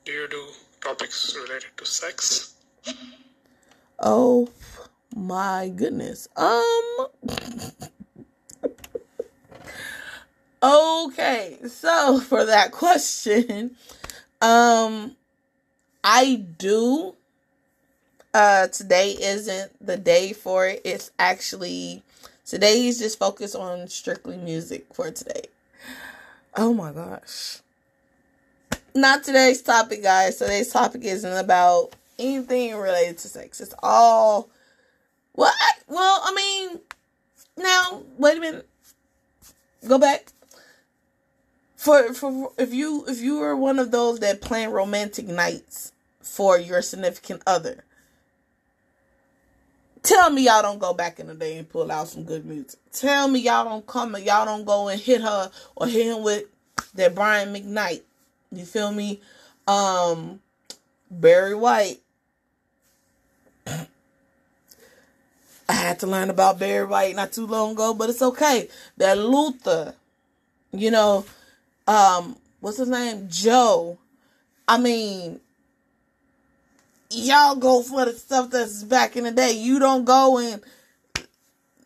Do 0.05 0.11
you 0.11 0.27
do 0.27 0.45
topics 0.79 1.35
related 1.35 1.71
to 1.77 1.85
sex? 1.87 2.53
Oh 3.99 4.47
my 5.15 5.69
goodness. 5.75 6.27
Um 6.35 7.07
Okay, 10.61 11.57
so 11.67 12.19
for 12.19 12.45
that 12.45 12.71
question, 12.71 13.75
um 14.39 15.15
I 16.03 16.45
do. 16.59 17.15
Uh, 18.35 18.67
today 18.67 19.17
isn't 19.19 19.71
the 19.83 19.97
day 19.97 20.31
for 20.31 20.67
it. 20.67 20.81
It's 20.85 21.09
actually 21.17 22.03
today 22.45 22.85
is 22.85 22.99
just 22.99 23.17
focused 23.17 23.55
on 23.55 23.87
strictly 23.87 24.37
music 24.37 24.93
for 24.93 25.09
today. 25.09 25.45
Oh 26.55 26.71
my 26.71 26.91
gosh. 26.91 27.61
Not 28.95 29.25
today's 29.25 29.61
topic, 29.61 30.01
guys. 30.01 30.37
Today's 30.37 30.71
topic 30.71 31.03
isn't 31.03 31.37
about 31.37 31.93
anything 32.17 32.77
related 32.77 33.17
to 33.17 33.27
sex. 33.27 33.59
It's 33.59 33.75
all 33.83 34.49
what? 35.33 35.53
Well, 35.89 36.21
I 36.23 36.33
mean, 36.33 36.79
now 37.57 38.03
wait 38.17 38.37
a 38.37 38.39
minute. 38.39 38.69
Go 39.85 39.97
back. 39.97 40.31
For 41.75 42.13
for 42.13 42.53
if 42.57 42.73
you 42.73 43.03
if 43.09 43.19
you 43.19 43.41
are 43.41 43.53
one 43.57 43.79
of 43.79 43.91
those 43.91 44.19
that 44.19 44.39
plan 44.39 44.71
romantic 44.71 45.27
nights 45.27 45.91
for 46.21 46.57
your 46.57 46.81
significant 46.81 47.43
other, 47.45 47.83
tell 50.03 50.29
me 50.29 50.45
y'all 50.45 50.61
don't 50.61 50.79
go 50.79 50.93
back 50.93 51.19
in 51.19 51.27
the 51.27 51.35
day 51.35 51.57
and 51.57 51.67
pull 51.67 51.91
out 51.91 52.07
some 52.07 52.23
good 52.23 52.45
music. 52.45 52.79
Tell 52.93 53.27
me 53.27 53.41
y'all 53.41 53.65
don't 53.65 53.85
come 53.85 54.15
and 54.15 54.23
y'all 54.23 54.45
don't 54.45 54.63
go 54.63 54.87
and 54.87 55.01
hit 55.01 55.19
her 55.19 55.51
or 55.75 55.85
hit 55.85 56.07
him 56.07 56.23
with 56.23 56.45
that 56.93 57.13
Brian 57.13 57.53
McKnight. 57.53 58.03
You 58.55 58.65
feel 58.65 58.91
me? 58.91 59.21
Um 59.67 60.39
Barry 61.09 61.55
White. 61.55 61.99
I 65.67 65.73
had 65.73 65.99
to 65.99 66.07
learn 66.07 66.29
about 66.29 66.59
Barry 66.59 66.85
White 66.85 67.15
not 67.15 67.31
too 67.31 67.47
long 67.47 67.71
ago, 67.71 67.93
but 67.93 68.09
it's 68.09 68.21
okay. 68.21 68.69
That 68.97 69.17
Luther, 69.17 69.95
you 70.71 70.91
know, 70.91 71.25
um, 71.87 72.37
what's 72.59 72.77
his 72.77 72.89
name? 72.89 73.27
Joe. 73.29 73.97
I 74.67 74.77
mean, 74.77 75.39
y'all 77.09 77.55
go 77.55 77.81
for 77.81 78.05
the 78.05 78.13
stuff 78.13 78.51
that's 78.51 78.83
back 78.83 79.15
in 79.15 79.23
the 79.23 79.31
day. 79.31 79.53
You 79.53 79.79
don't 79.79 80.05
go 80.05 80.37
and 80.37 80.61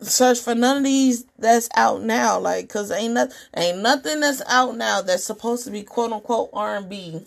search 0.00 0.40
for 0.40 0.54
none 0.54 0.78
of 0.78 0.84
these 0.84 1.24
that's 1.38 1.68
out 1.76 2.02
now. 2.02 2.38
Like, 2.38 2.68
cause 2.68 2.90
ain't 2.90 3.14
nothing, 3.14 3.36
ain't 3.56 3.78
nothing 3.78 4.20
that's 4.20 4.42
out 4.48 4.76
now 4.76 5.02
that's 5.02 5.24
supposed 5.24 5.64
to 5.64 5.70
be 5.70 5.82
quote 5.82 6.12
unquote 6.12 6.50
R 6.52 6.76
and 6.76 6.88
B 6.88 7.26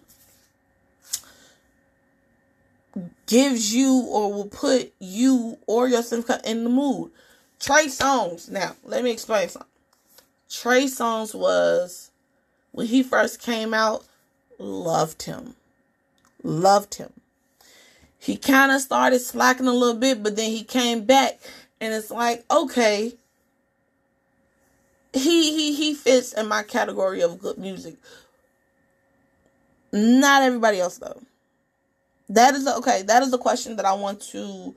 gives 3.26 3.74
you 3.74 4.06
or 4.08 4.32
will 4.32 4.48
put 4.48 4.94
you 5.00 5.58
or 5.68 5.88
your 5.88 6.04
significant 6.04 6.46
in 6.46 6.64
the 6.64 6.70
mood. 6.70 7.12
Trey 7.60 7.86
Songz. 7.86 8.50
Now, 8.50 8.76
let 8.84 9.04
me 9.04 9.12
explain 9.12 9.50
something. 9.50 9.70
Trey 10.50 10.86
Songz 10.86 11.34
was 11.34 12.12
when 12.72 12.88
he 12.88 13.02
first 13.02 13.42
came 13.42 13.74
out, 13.74 14.06
loved 14.60 15.24
him. 15.24 15.56
Loved 16.44 16.96
him. 16.96 17.12
He 18.20 18.38
kind 18.38 18.72
of 18.72 18.82
started 18.82 19.20
slacking 19.20 19.68
a 19.68 19.74
little 19.74 20.00
bit, 20.00 20.24
but 20.24 20.36
then 20.36 20.52
he 20.52 20.64
came 20.64 21.06
back 21.06 21.40
and 21.84 21.94
it's 21.94 22.10
like, 22.10 22.46
okay, 22.50 23.14
he 25.14 25.52
he 25.52 25.76
he 25.76 25.94
fits 25.94 26.34
in 26.34 26.48
my 26.48 26.64
category 26.64 27.22
of 27.22 27.40
good 27.40 27.58
music. 27.58 27.98
Not 29.92 30.44
everybody 30.44 30.80
else 30.80 30.98
though. 30.98 31.22
That 32.30 32.56
is 32.56 32.68
okay. 32.68 33.04
That 33.04 33.22
is 33.22 33.34
a 33.34 33.38
question 33.38 33.76
that 33.76 33.86
I 33.86 33.94
want 33.94 34.22
to 34.32 34.74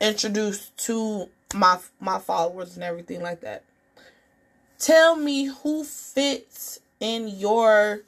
introduce 0.00 0.68
to 0.70 1.28
my 1.54 1.78
my 1.98 2.18
followers 2.18 2.74
and 2.74 2.84
everything 2.84 3.22
like 3.22 3.40
that. 3.40 3.64
Tell 4.78 5.16
me 5.16 5.46
who 5.46 5.82
fits 5.82 6.78
in 7.00 7.28
your 7.28 8.02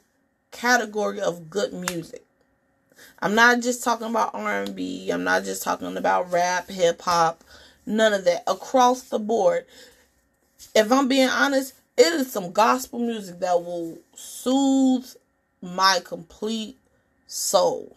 category 0.51 1.19
of 1.19 1.49
good 1.49 1.73
music. 1.73 2.23
I'm 3.19 3.35
not 3.35 3.61
just 3.61 3.83
talking 3.83 4.07
about 4.07 4.33
R&B. 4.33 5.09
I'm 5.09 5.23
not 5.23 5.43
just 5.43 5.63
talking 5.63 5.97
about 5.97 6.31
rap, 6.31 6.69
hip 6.69 7.01
hop, 7.01 7.43
none 7.85 8.13
of 8.13 8.25
that. 8.25 8.43
Across 8.47 9.03
the 9.03 9.19
board. 9.19 9.65
If 10.75 10.91
I'm 10.91 11.07
being 11.07 11.29
honest, 11.29 11.73
it 11.97 12.13
is 12.13 12.31
some 12.31 12.51
gospel 12.51 12.99
music 12.99 13.39
that 13.39 13.63
will 13.63 13.97
soothe 14.15 15.07
my 15.61 15.99
complete 16.03 16.77
soul. 17.27 17.95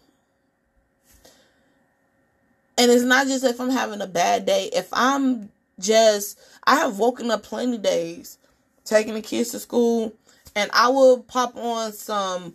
And 2.76 2.90
it's 2.90 3.04
not 3.04 3.26
just 3.26 3.44
if 3.44 3.60
I'm 3.60 3.70
having 3.70 4.00
a 4.00 4.06
bad 4.06 4.46
day. 4.46 4.68
If 4.72 4.88
I'm 4.92 5.50
just, 5.78 6.38
I 6.64 6.76
have 6.76 6.98
woken 6.98 7.30
up 7.30 7.42
plenty 7.42 7.78
days 7.78 8.38
taking 8.84 9.14
the 9.14 9.22
kids 9.22 9.50
to 9.50 9.58
school, 9.58 10.12
and 10.54 10.70
I 10.72 10.88
will 10.88 11.22
pop 11.22 11.56
on 11.56 11.92
some 11.92 12.54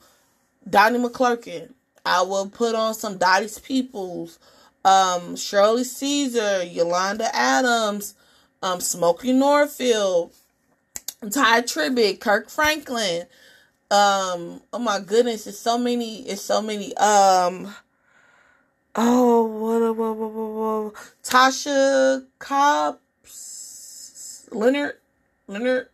Donnie 0.70 1.00
McClurkin. 1.00 1.74
I 2.06 2.22
will 2.22 2.50
put 2.50 2.76
on 2.76 2.94
some 2.94 3.18
Dottie's 3.18 3.60
Peoples, 3.60 4.40
um, 4.86 5.36
Shirley 5.36 5.84
Caesar, 5.84 6.64
Yolanda 6.64 7.34
Adams, 7.36 8.16
um, 8.64 8.80
Smokie 8.80 9.34
Norful, 9.34 10.32
Ty 11.32 11.62
Tribbett, 11.64 12.20
Kirk 12.20 12.50
Franklin. 12.50 13.24
Um, 13.92 14.62
oh 14.72 14.80
my 14.80 15.00
goodness, 15.00 15.48
it's 15.48 15.60
so 15.60 15.78
many, 15.78 16.22
it's 16.28 16.42
so 16.42 16.62
many. 16.62 16.96
Um, 16.98 17.74
Oh, 18.96 19.44
what, 19.46 19.96
what, 19.96 20.18
what, 20.18 20.32
what, 20.32 20.84
what. 20.86 20.94
Tasha 21.24 22.26
Cobbs, 22.40 22.98
Leonard, 24.52 24.98
Leonard, 25.48 25.88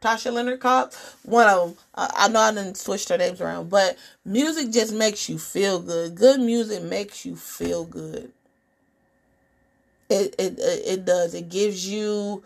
Tasha 0.00 0.32
Leonard 0.32 0.60
Cobb, 0.60 0.92
one 1.24 1.48
of 1.48 1.68
them. 1.68 1.78
I, 1.94 2.10
I 2.16 2.28
know 2.28 2.40
I 2.40 2.52
didn't 2.52 2.76
switch 2.76 3.06
their 3.06 3.18
names 3.18 3.40
around, 3.40 3.68
but 3.70 3.96
music 4.24 4.70
just 4.70 4.94
makes 4.94 5.28
you 5.28 5.38
feel 5.38 5.80
good. 5.80 6.14
Good 6.14 6.40
music 6.40 6.82
makes 6.82 7.24
you 7.24 7.36
feel 7.36 7.84
good. 7.84 8.32
It 10.08 10.34
it 10.38 10.58
it 10.58 11.04
does. 11.04 11.34
It 11.34 11.48
gives 11.48 11.86
you 11.88 12.42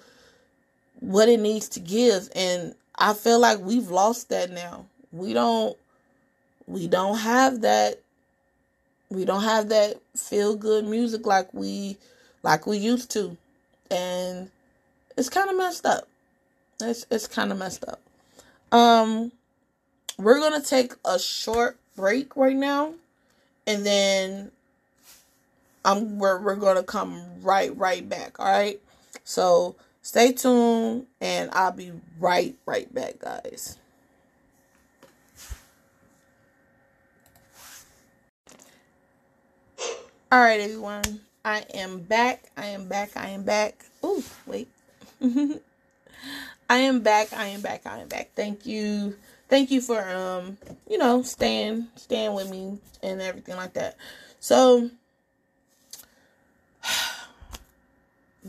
what 1.00 1.28
it 1.28 1.40
needs 1.40 1.68
to 1.70 1.80
give, 1.80 2.28
and 2.34 2.74
I 2.98 3.14
feel 3.14 3.38
like 3.38 3.60
we've 3.60 3.90
lost 3.90 4.30
that 4.30 4.50
now. 4.50 4.86
We 5.12 5.32
don't 5.32 5.76
we 6.66 6.88
don't 6.88 7.18
have 7.18 7.60
that 7.62 8.00
we 9.10 9.24
don't 9.24 9.42
have 9.42 9.68
that 9.68 10.00
feel 10.16 10.56
good 10.56 10.86
music 10.86 11.26
like 11.26 11.52
we 11.52 11.98
like 12.42 12.66
we 12.66 12.78
used 12.78 13.10
to. 13.12 13.36
And 13.90 14.50
it's 15.16 15.28
kind 15.28 15.50
of 15.50 15.56
messed 15.56 15.84
up. 15.84 16.08
It's 16.82 17.06
it's 17.10 17.26
kind 17.26 17.52
of 17.52 17.58
messed 17.58 17.84
up. 17.88 18.00
Um 18.70 19.32
we're 20.18 20.38
going 20.38 20.60
to 20.60 20.66
take 20.66 20.92
a 21.04 21.18
short 21.18 21.78
break 21.96 22.36
right 22.36 22.54
now 22.54 22.94
and 23.66 23.84
then 23.84 24.50
I'm 25.84 26.18
we're 26.18 26.40
we're 26.40 26.56
going 26.56 26.76
to 26.76 26.82
come 26.82 27.22
right 27.42 27.76
right 27.76 28.06
back, 28.08 28.38
all 28.38 28.46
right? 28.46 28.80
So 29.24 29.76
stay 30.02 30.32
tuned 30.32 31.06
and 31.20 31.50
I'll 31.52 31.72
be 31.72 31.92
right 32.20 32.54
right 32.66 32.92
back, 32.94 33.18
guys. 33.18 33.78
All 40.30 40.40
right, 40.40 40.60
everyone. 40.60 41.20
I 41.44 41.64
am 41.74 41.98
back. 41.98 42.44
I 42.56 42.66
am 42.68 42.88
back. 42.88 43.10
I 43.16 43.28
am 43.28 43.42
back. 43.42 43.84
Oh, 44.02 44.24
wait. 44.46 44.68
I 46.72 46.78
am 46.78 47.00
back. 47.00 47.34
I 47.34 47.48
am 47.48 47.60
back. 47.60 47.82
I 47.84 47.98
am 47.98 48.08
back. 48.08 48.30
Thank 48.34 48.64
you. 48.64 49.14
Thank 49.50 49.70
you 49.70 49.82
for 49.82 50.02
um, 50.08 50.56
you 50.88 50.96
know, 50.96 51.20
staying 51.20 51.88
staying 51.96 52.32
with 52.32 52.48
me 52.50 52.78
and 53.02 53.20
everything 53.20 53.56
like 53.56 53.74
that. 53.74 53.98
So 54.40 54.88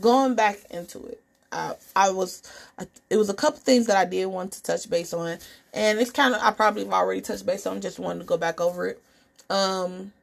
going 0.00 0.36
back 0.36 0.60
into 0.70 1.04
it. 1.04 1.20
I, 1.52 1.74
I 1.94 2.10
was 2.12 2.42
I, 2.78 2.86
it 3.10 3.18
was 3.18 3.28
a 3.28 3.34
couple 3.34 3.60
things 3.60 3.88
that 3.88 3.98
I 3.98 4.06
did 4.06 4.24
want 4.24 4.52
to 4.52 4.62
touch 4.62 4.88
base 4.88 5.12
on 5.12 5.36
and 5.74 5.98
it's 5.98 6.10
kind 6.10 6.34
of 6.34 6.40
I 6.42 6.50
probably 6.50 6.84
have 6.84 6.94
already 6.94 7.20
touched 7.20 7.44
base 7.44 7.66
on 7.66 7.82
just 7.82 7.98
wanted 7.98 8.20
to 8.20 8.24
go 8.24 8.38
back 8.38 8.58
over 8.58 8.86
it. 8.86 9.02
Um 9.50 10.14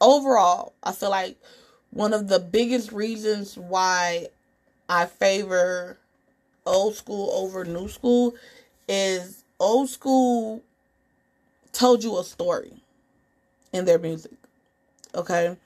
overall, 0.00 0.72
I 0.84 0.92
feel 0.92 1.10
like 1.10 1.36
one 1.90 2.12
of 2.12 2.28
the 2.28 2.38
biggest 2.38 2.92
reasons 2.92 3.58
why 3.58 4.28
I 4.88 5.06
favor 5.06 5.98
old 6.68 6.94
school 6.94 7.30
over 7.32 7.64
new 7.64 7.88
school 7.88 8.34
is 8.88 9.44
old 9.58 9.88
school 9.88 10.62
told 11.72 12.02
you 12.02 12.18
a 12.18 12.24
story 12.24 12.72
in 13.72 13.84
their 13.84 13.98
music. 13.98 14.32
Okay? 15.14 15.56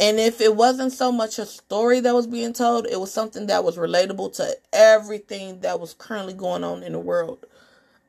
And 0.00 0.18
if 0.18 0.40
it 0.40 0.56
wasn't 0.56 0.92
so 0.92 1.12
much 1.12 1.38
a 1.38 1.46
story 1.46 2.00
that 2.00 2.14
was 2.14 2.26
being 2.26 2.52
told, 2.52 2.86
it 2.86 2.98
was 2.98 3.12
something 3.12 3.46
that 3.46 3.62
was 3.62 3.76
relatable 3.76 4.34
to 4.36 4.56
everything 4.72 5.60
that 5.60 5.78
was 5.78 5.94
currently 5.94 6.34
going 6.34 6.64
on 6.64 6.82
in 6.82 6.92
the 6.92 6.98
world. 6.98 7.44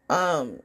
Um 0.10 0.60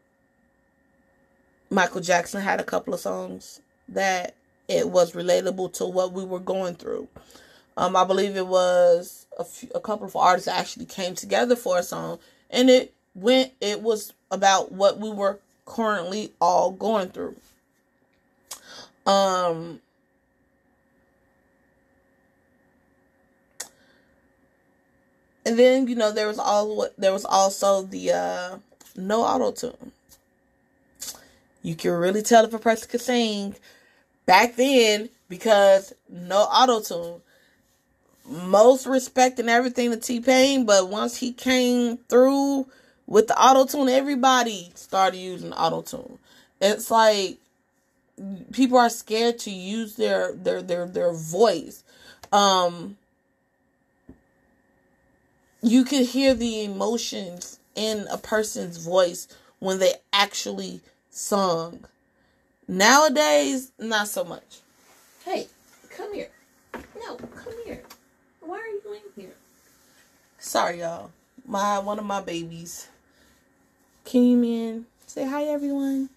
Michael 1.71 2.01
Jackson 2.01 2.41
had 2.41 2.61
a 2.61 2.65
couple 2.65 2.95
of 2.95 3.01
songs 3.01 3.61
that 3.89 4.35
it 4.69 4.89
was 4.89 5.13
relatable 5.13 5.73
to 5.75 5.85
what 5.85 6.13
we 6.13 6.25
were 6.25 6.41
going 6.41 6.75
through. 6.75 7.09
Um, 7.79 7.95
I 7.95 8.05
believe 8.05 8.37
it 8.37 8.49
was 8.49 9.27
a, 9.39 9.45
few, 9.45 9.71
a 9.73 9.81
couple 9.81 10.05
of 10.05 10.17
artists 10.17 10.49
actually 10.49 10.85
came 10.85 11.15
together 11.15 11.55
for 11.55 11.79
a 11.79 11.83
song, 11.83 12.19
and 12.51 12.69
it 12.69 12.93
went. 13.15 13.53
It 13.61 13.81
was 13.83 14.13
about 14.33 14.73
what 14.73 14.99
we 14.99 15.11
were 15.11 15.39
currently 15.65 16.33
all 16.41 16.73
going 16.73 17.11
through. 17.11 17.37
Um 19.07 19.81
and 25.47 25.59
then 25.59 25.89
you 25.89 25.95
know 25.95 26.11
there 26.11 26.27
was 26.27 26.39
all 26.39 26.89
there 26.99 27.13
was 27.13 27.25
also 27.25 27.83
the 27.83 28.13
uh 28.13 28.59
no 28.97 29.23
auto 29.23 29.53
tune. 29.53 29.93
You 31.63 31.75
can 31.75 31.93
really 31.93 32.23
tell 32.23 32.45
if 32.45 32.55
a 32.55 32.59
person 32.59 32.89
could 32.91 33.01
sing 33.01 33.57
back 34.27 34.57
then 34.57 35.11
because 35.29 35.93
no 36.09 36.41
auto 36.43 36.81
tune. 36.81 37.21
Most 38.29 38.87
respect 38.87 39.39
and 39.39 39.49
everything 39.49 39.91
to 39.91 39.97
T 39.97 40.21
Pain, 40.21 40.67
but 40.67 40.89
once 40.89 41.17
he 41.17 41.33
came 41.33 41.97
through 41.97 42.67
with 43.07 43.27
the 43.27 43.41
auto 43.41 43.65
tune, 43.65 43.89
everybody 43.89 44.71
started 44.75 45.17
using 45.17 45.53
auto 45.55 45.81
tune. 45.81 46.19
It's 46.61 46.91
like 46.91 47.39
people 48.53 48.79
are 48.79 48.91
scared 48.91 49.39
to 49.41 49.51
use 49.51 49.97
their 49.97 50.33
their 50.35 50.61
their 50.61 50.87
their 50.87 51.13
voice. 51.13 51.83
Um, 52.33 52.99
you 55.63 55.85
could 55.85 56.07
hear 56.07 56.35
the 56.35 56.65
emotions 56.65 57.59
in 57.75 58.07
a 58.11 58.19
person's 58.19 58.77
voice 58.77 59.29
when 59.59 59.79
they 59.79 59.95
actually 60.13 60.81
sung. 61.11 61.85
Nowadays, 62.67 63.73
not 63.79 64.09
so 64.09 64.25
much. 64.25 64.61
Hey, 65.25 65.49
come 65.89 66.13
here. 66.13 66.29
No, 66.75 67.17
come 67.17 67.55
here. 67.65 67.83
Here? 69.17 69.35
Sorry, 70.39 70.81
y'all. 70.81 71.11
My 71.47 71.79
one 71.79 71.99
of 71.99 72.07
my 72.07 72.23
babies 72.23 72.89
came 74.05 74.43
in. 74.45 74.87
Say 75.07 75.27
hi, 75.27 75.45
everyone. 75.45 76.09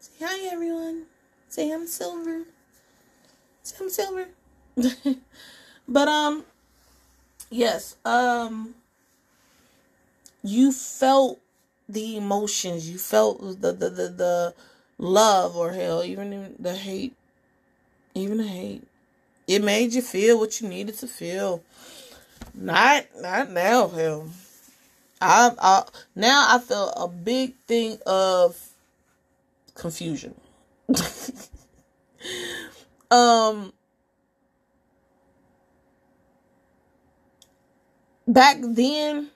Say 0.00 0.24
hi, 0.24 0.52
everyone. 0.52 1.04
Say 1.48 1.70
I'm 1.70 1.86
Silver. 1.86 2.42
Say 3.62 3.76
I'm 3.80 3.90
Silver. 3.90 4.26
but 5.88 6.08
um, 6.08 6.44
yes. 7.48 7.96
Um, 8.04 8.74
you 10.42 10.72
felt 10.72 11.40
the 11.88 12.16
emotions. 12.16 12.90
You 12.90 12.98
felt 12.98 13.40
the 13.60 13.72
the 13.72 13.88
the, 13.88 14.08
the 14.08 14.54
love 14.98 15.56
or 15.56 15.72
hell, 15.72 16.02
even 16.02 16.56
the 16.58 16.74
hate, 16.74 17.14
even 18.14 18.38
the 18.38 18.48
hate. 18.48 18.82
It 19.46 19.62
made 19.64 19.94
you 19.94 20.02
feel 20.02 20.38
what 20.38 20.60
you 20.60 20.68
needed 20.68 20.96
to 20.98 21.06
feel. 21.06 21.62
Not 22.54 23.06
not 23.18 23.50
now, 23.50 23.88
hell. 23.88 24.28
I, 25.20 25.50
I 25.58 25.82
now 26.14 26.46
I 26.48 26.58
feel 26.58 26.90
a 26.90 27.08
big 27.08 27.54
thing 27.66 27.98
of 28.06 28.56
confusion. 29.74 30.34
um 33.10 33.72
back 38.26 38.58
then 38.60 39.30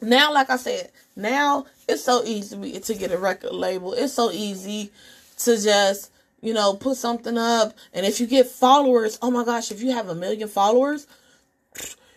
now 0.00 0.32
like 0.32 0.50
I 0.50 0.56
said, 0.56 0.90
now 1.14 1.66
it's 1.88 2.04
so 2.04 2.22
easy 2.24 2.80
to 2.80 2.94
get 2.94 3.12
a 3.12 3.18
record 3.18 3.52
label. 3.52 3.92
It's 3.94 4.12
so 4.12 4.30
easy 4.30 4.90
to 5.38 5.60
just, 5.60 6.10
you 6.40 6.52
know, 6.52 6.74
put 6.74 6.96
something 6.96 7.38
up. 7.38 7.74
And 7.92 8.04
if 8.04 8.20
you 8.20 8.26
get 8.26 8.46
followers, 8.46 9.18
oh 9.22 9.30
my 9.30 9.44
gosh, 9.44 9.70
if 9.70 9.82
you 9.82 9.92
have 9.92 10.08
a 10.08 10.14
million 10.14 10.48
followers, 10.48 11.06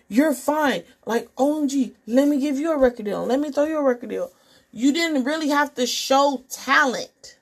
you're 0.10 0.34
fine. 0.34 0.84
Like, 1.06 1.34
OMG, 1.36 1.93
let 2.08 2.28
me 2.28 2.39
give 2.39 2.58
you 2.58 2.72
a 2.74 2.78
record 2.78 3.06
deal. 3.06 3.26
Let 3.26 3.39
me 3.39 3.52
throw 3.52 3.65
you 3.65 3.78
a 3.78 3.84
record 3.84 4.10
deal. 4.10 4.32
You 4.74 4.91
didn't 4.91 5.24
really 5.24 5.50
have 5.50 5.76
to 5.76 5.86
show 5.86 6.43
talent. 6.50 7.38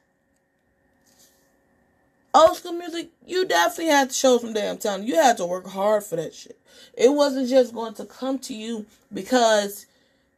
Old 2.34 2.58
school 2.58 2.74
music, 2.74 3.10
you 3.26 3.48
definitely 3.48 3.92
had 3.92 4.10
to 4.10 4.16
show 4.16 4.38
some 4.38 4.54
damn 4.54 4.78
talent. 4.78 5.08
You 5.08 5.16
had 5.16 5.38
to 5.38 5.46
work 5.46 5.68
hard 5.68 6.04
for 6.04 6.18
that 6.18 6.36
shit. 6.36 6.60
It 6.94 7.14
wasn't 7.14 7.50
just 7.50 7.74
going 7.74 7.96
to 7.96 8.06
come 8.06 8.38
to 8.40 8.54
you 8.54 8.86
because 9.14 9.88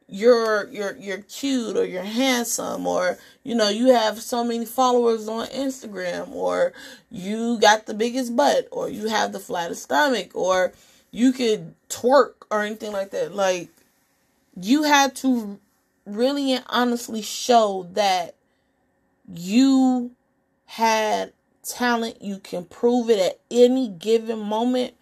you're 0.08 0.68
you're 0.70 0.96
you're 0.96 1.18
cute 1.18 1.76
or 1.76 1.84
you're 1.84 2.02
handsome 2.02 2.84
or 2.84 3.16
you 3.44 3.54
know 3.54 3.68
you 3.68 3.92
have 3.92 4.20
so 4.20 4.42
many 4.42 4.64
followers 4.64 5.28
on 5.28 5.46
Instagram 5.48 6.32
or 6.32 6.72
you 7.10 7.58
got 7.60 7.86
the 7.86 7.94
biggest 7.94 8.34
butt 8.34 8.66
or 8.72 8.88
you 8.88 9.06
have 9.06 9.32
the 9.32 9.38
flattest 9.38 9.84
stomach 9.84 10.32
or 10.34 10.72
you 11.10 11.32
could 11.32 11.74
twerk 11.88 12.34
or 12.50 12.62
anything 12.62 12.92
like 12.92 13.10
that. 13.10 13.34
Like 13.34 13.70
you 14.60 14.84
had 14.84 15.16
to 15.16 15.58
really 16.06 16.52
and 16.52 16.64
honestly 16.68 17.22
show 17.22 17.88
that 17.92 18.34
you 19.32 20.12
had 20.66 21.32
talent. 21.64 22.22
You 22.22 22.38
can 22.38 22.64
prove 22.64 23.10
it 23.10 23.18
at 23.18 23.40
any 23.50 23.88
given 23.88 24.38
moment. 24.38 24.94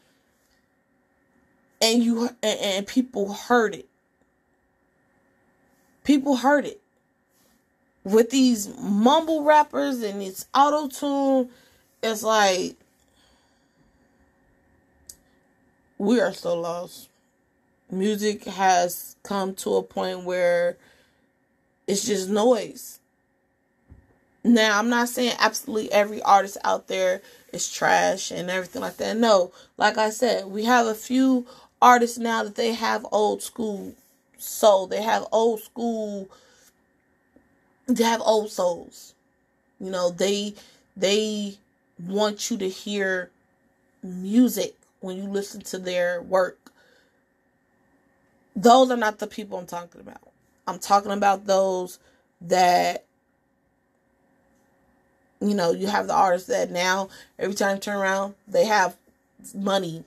And 1.81 2.03
you 2.03 2.29
and, 2.43 2.61
and 2.61 2.87
people 2.87 3.33
heard 3.33 3.75
it. 3.75 3.89
People 6.03 6.37
heard 6.37 6.65
it. 6.65 6.81
With 8.03 8.31
these 8.31 8.69
mumble 8.81 9.45
rappers 9.45 10.03
and 10.03 10.23
it's 10.23 10.47
auto 10.55 10.89
tune, 10.89 11.51
it's 12.03 12.23
like 12.23 12.77
we 15.99 16.21
are 16.21 16.33
so 16.33 16.59
lost. 16.59 17.09
Music 17.91 18.45
has 18.45 19.17
come 19.23 19.55
to 19.57 19.77
a 19.77 19.83
point 19.83 20.25
where 20.25 20.77
it's 21.87 22.07
just 22.07 22.29
noise. 22.29 23.01
Now, 24.45 24.79
I'm 24.79 24.89
not 24.89 25.09
saying 25.09 25.35
absolutely 25.39 25.93
every 25.93 26.23
artist 26.23 26.57
out 26.65 26.87
there 26.87 27.21
is 27.53 27.71
trash 27.71 28.31
and 28.31 28.49
everything 28.49 28.83
like 28.83 28.97
that. 28.99 29.17
No, 29.17 29.53
like 29.77 29.99
I 29.99 30.11
said, 30.11 30.47
we 30.47 30.65
have 30.65 30.87
a 30.87 30.95
few 30.95 31.47
artists 31.83 32.19
now 32.19 32.45
that 32.45 32.55
they 32.55 32.73
have 32.73 33.05
old 33.11 33.43
school 33.43 33.95
soul. 34.39 34.87
They 34.87 35.03
have 35.03 35.27
old 35.33 35.61
school. 35.63 36.29
They 37.87 38.05
have 38.05 38.21
old 38.21 38.51
souls. 38.51 39.15
You 39.81 39.91
know, 39.91 40.11
they 40.11 40.55
they 40.97 41.59
want 42.07 42.51
you 42.51 42.57
to 42.59 42.69
hear 42.69 43.31
music 44.03 44.78
when 45.01 45.17
you 45.17 45.25
listen 45.25 45.61
to 45.63 45.79
their 45.79 46.23
work. 46.23 46.73
Those 48.57 48.91
are 48.91 48.97
not 48.97 49.19
the 49.19 49.27
people 49.27 49.59
I'm 49.59 49.67
talking 49.67 50.01
about. 50.01 50.21
I'm 50.67 50.79
talking 50.79 51.13
about 51.13 51.47
those 51.47 51.99
that 52.41 53.05
you 55.41 55.55
know, 55.55 55.71
you 55.71 55.87
have 55.87 56.07
the 56.07 56.15
artists 56.15 56.49
that 56.49 56.71
now 56.71 57.09
every 57.39 57.55
time 57.55 57.77
you 57.77 57.81
turn 57.81 57.97
around, 57.97 58.35
they 58.47 58.65
have 58.65 58.97
money 59.55 60.05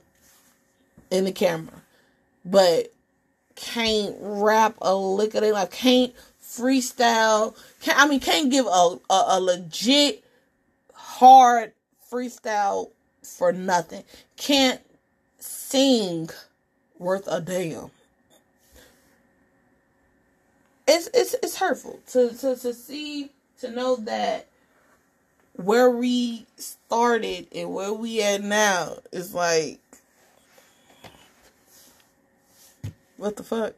in 1.10 1.24
the 1.24 1.32
camera. 1.32 1.82
But 2.44 2.92
can't 3.54 4.16
rap 4.20 4.76
a 4.82 4.94
lick 4.94 5.34
of 5.34 5.42
their 5.42 5.52
life, 5.52 5.70
can't 5.70 6.12
freestyle. 6.42 7.56
Can't, 7.80 7.98
I 7.98 8.06
mean, 8.06 8.20
can't 8.20 8.50
give 8.50 8.66
a, 8.66 8.98
a, 9.10 9.24
a 9.28 9.40
legit 9.40 10.24
hard 10.92 11.72
freestyle 12.10 12.90
for 13.22 13.52
nothing. 13.52 14.04
Can't 14.36 14.80
sing 15.38 16.30
worth 16.98 17.26
a 17.28 17.40
damn. 17.40 17.90
It's 20.86 21.08
it's 21.14 21.34
it's 21.42 21.56
hurtful 21.56 22.00
to 22.08 22.30
to 22.30 22.56
to 22.56 22.74
see 22.74 23.30
to 23.60 23.70
know 23.70 23.96
that 23.96 24.48
where 25.54 25.90
we 25.90 26.46
started 26.56 27.46
and 27.54 27.72
where 27.72 27.92
we 27.92 28.22
at 28.22 28.42
now 28.42 28.96
is 29.12 29.32
like 29.32 29.78
What 33.22 33.36
the 33.36 33.44
fuck? 33.44 33.74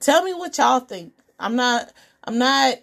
Tell 0.00 0.22
me 0.22 0.34
what 0.34 0.58
y'all 0.58 0.80
think. 0.80 1.14
I'm 1.40 1.56
not 1.56 1.90
I'm 2.24 2.36
not 2.36 2.74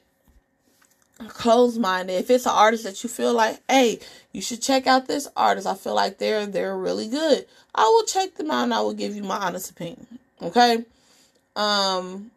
closed 1.29 1.79
minded. 1.79 2.13
If 2.13 2.29
it's 2.29 2.45
an 2.45 2.53
artist 2.53 2.83
that 2.83 3.03
you 3.03 3.09
feel 3.09 3.33
like, 3.33 3.59
hey, 3.69 3.99
you 4.31 4.41
should 4.41 4.62
check 4.62 4.88
out 4.88 5.07
this 5.07 5.27
artist. 5.36 5.67
I 5.67 5.75
feel 5.75 5.95
like 5.95 6.17
they're 6.17 6.45
they're 6.45 6.77
really 6.77 7.07
good. 7.07 7.45
I 7.75 7.83
will 7.83 8.05
check 8.05 8.36
them 8.36 8.51
out 8.51 8.63
and 8.63 8.73
I 8.73 8.81
will 8.81 8.93
give 8.93 9.15
you 9.15 9.23
my 9.23 9.38
honest 9.38 9.71
opinion. 9.71 10.19
Okay? 10.41 10.86
Um 11.55 12.31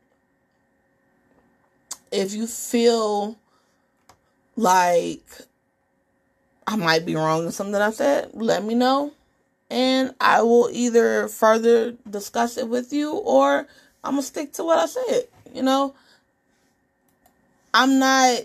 if 2.12 2.32
you 2.32 2.46
feel 2.46 3.36
like 4.56 5.26
I 6.66 6.76
might 6.76 7.04
be 7.04 7.14
wrong 7.14 7.44
in 7.44 7.52
something 7.52 7.80
I 7.80 7.90
said, 7.90 8.30
let 8.34 8.64
me 8.64 8.74
know 8.74 9.12
and 9.70 10.14
I 10.20 10.42
will 10.42 10.68
either 10.72 11.28
further 11.28 11.92
discuss 12.08 12.56
it 12.56 12.68
with 12.68 12.92
you 12.92 13.12
or 13.12 13.66
I'm 14.04 14.12
gonna 14.12 14.22
stick 14.22 14.52
to 14.54 14.64
what 14.64 14.78
I 14.78 14.86
said. 14.86 15.24
You 15.52 15.62
know, 15.62 15.94
I'm 17.74 17.98
not. 17.98 18.42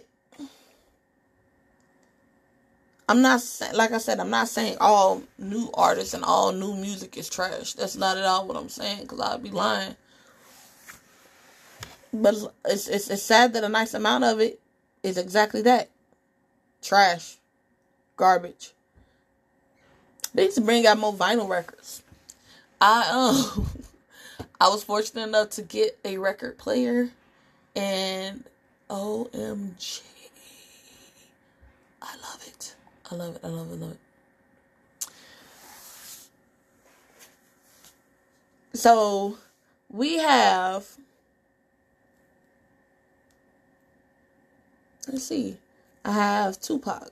I'm 3.11 3.21
not 3.21 3.41
like 3.73 3.91
I 3.91 3.97
said. 3.97 4.21
I'm 4.21 4.29
not 4.29 4.47
saying 4.47 4.77
all 4.79 5.21
new 5.37 5.69
artists 5.73 6.13
and 6.13 6.23
all 6.23 6.53
new 6.53 6.73
music 6.77 7.17
is 7.17 7.27
trash. 7.27 7.73
That's 7.73 7.97
not 7.97 8.15
at 8.15 8.23
all 8.23 8.47
what 8.47 8.55
I'm 8.55 8.69
saying. 8.69 9.05
Cause 9.07 9.19
I'd 9.19 9.43
be 9.43 9.49
lying. 9.49 9.97
But 12.13 12.35
it's, 12.63 12.87
it's 12.87 13.09
it's 13.09 13.21
sad 13.21 13.51
that 13.51 13.65
a 13.65 13.69
nice 13.69 13.93
amount 13.93 14.23
of 14.23 14.39
it 14.39 14.61
is 15.03 15.17
exactly 15.17 15.61
that. 15.63 15.89
Trash. 16.81 17.35
Garbage. 18.15 18.71
They 20.33 20.43
need 20.43 20.53
to 20.53 20.61
bring 20.61 20.87
out 20.87 20.97
more 20.97 21.13
vinyl 21.13 21.49
records. 21.49 22.03
I 22.79 23.09
um 23.11 23.67
I 24.61 24.69
was 24.69 24.85
fortunate 24.85 25.27
enough 25.27 25.49
to 25.49 25.63
get 25.63 25.99
a 26.05 26.17
record 26.17 26.57
player 26.57 27.09
and 27.75 28.45
OMG. 28.89 30.01
I 32.01 32.15
love 32.15 32.41
it. 32.47 32.60
I 33.11 33.15
love 33.15 33.35
it. 33.35 33.41
I 33.43 33.47
love 33.47 33.71
it. 33.71 33.73
I 33.73 33.77
love 33.77 33.91
it. 33.91 33.99
So 38.73 39.37
we 39.89 40.17
have 40.17 40.87
let's 45.07 45.25
see. 45.25 45.57
I 46.05 46.13
have 46.13 46.59
Tupac, 46.59 47.11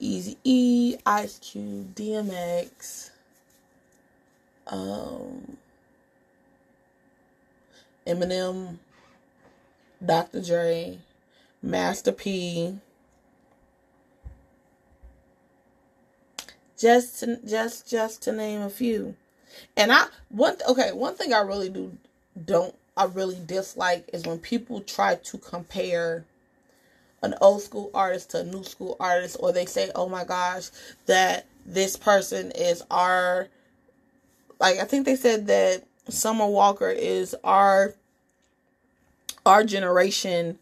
Easy 0.00 0.36
E, 0.44 0.96
Ice 1.06 1.38
Cube, 1.38 1.94
DMX, 1.94 3.10
um, 4.66 5.56
Eminem, 8.06 8.76
Dr. 10.04 10.42
Dre, 10.42 10.98
Master 11.62 12.12
P. 12.12 12.76
Just 16.82 17.20
to, 17.20 17.38
just 17.46 17.88
just 17.88 18.22
to 18.22 18.32
name 18.32 18.60
a 18.60 18.68
few. 18.68 19.14
And 19.76 19.92
I 19.92 20.06
one 20.30 20.56
okay, 20.68 20.90
one 20.90 21.14
thing 21.14 21.32
I 21.32 21.38
really 21.38 21.68
do 21.68 21.96
don't 22.44 22.74
I 22.96 23.04
really 23.04 23.38
dislike 23.46 24.10
is 24.12 24.26
when 24.26 24.40
people 24.40 24.80
try 24.80 25.14
to 25.14 25.38
compare 25.38 26.24
an 27.22 27.36
old 27.40 27.62
school 27.62 27.88
artist 27.94 28.30
to 28.30 28.40
a 28.40 28.44
new 28.44 28.64
school 28.64 28.96
artist 28.98 29.36
or 29.38 29.52
they 29.52 29.64
say, 29.64 29.92
"Oh 29.94 30.08
my 30.08 30.24
gosh, 30.24 30.70
that 31.06 31.46
this 31.64 31.96
person 31.96 32.50
is 32.50 32.82
our 32.90 33.46
like 34.58 34.80
I 34.80 34.84
think 34.84 35.06
they 35.06 35.14
said 35.14 35.46
that 35.46 35.84
Summer 36.08 36.48
Walker 36.48 36.90
is 36.90 37.36
our 37.44 37.94
our 39.46 39.62
generation 39.62 40.58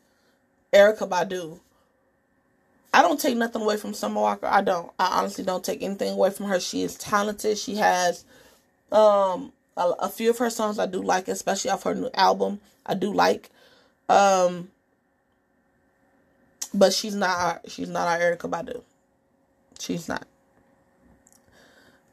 Erykah 0.71 1.09
Badu. 1.09 1.61
I 2.93 3.03
don't 3.03 3.21
take 3.21 3.37
nothing 3.37 3.63
away 3.63 3.77
from 3.77 3.95
Summer 3.95 4.21
Walker. 4.21 4.47
I 4.47 4.63
don't. 4.63 4.91
I 4.99 5.21
honestly 5.21 5.45
don't 5.45 5.65
take 5.65 5.83
anything 5.83 6.13
away 6.13 6.31
from 6.31 6.47
her. 6.47 6.59
She 6.59 6.83
is 6.83 6.97
talented. 6.97 7.57
She 7.59 7.77
has 7.77 8.25
um 8.91 9.53
a, 9.77 9.91
a 10.01 10.09
few 10.09 10.31
of 10.31 10.39
her 10.39 10.51
songs 10.51 10.79
I 10.79 10.87
do 10.87 11.01
like, 11.03 11.29
especially 11.29 11.71
off 11.71 11.85
her 11.85 11.95
new 11.95 12.11
album. 12.15 12.61
I 12.85 12.95
do 12.95 13.13
like. 13.13 13.51
Um 14.09 14.71
but 16.75 16.93
she's 16.93 17.15
not 17.15 17.39
our, 17.39 17.61
she's 17.67 17.89
not 17.89 18.09
our 18.09 18.19
Erykah 18.19 18.51
Badu. 18.51 18.83
She's 19.79 20.09
not. 20.09 20.27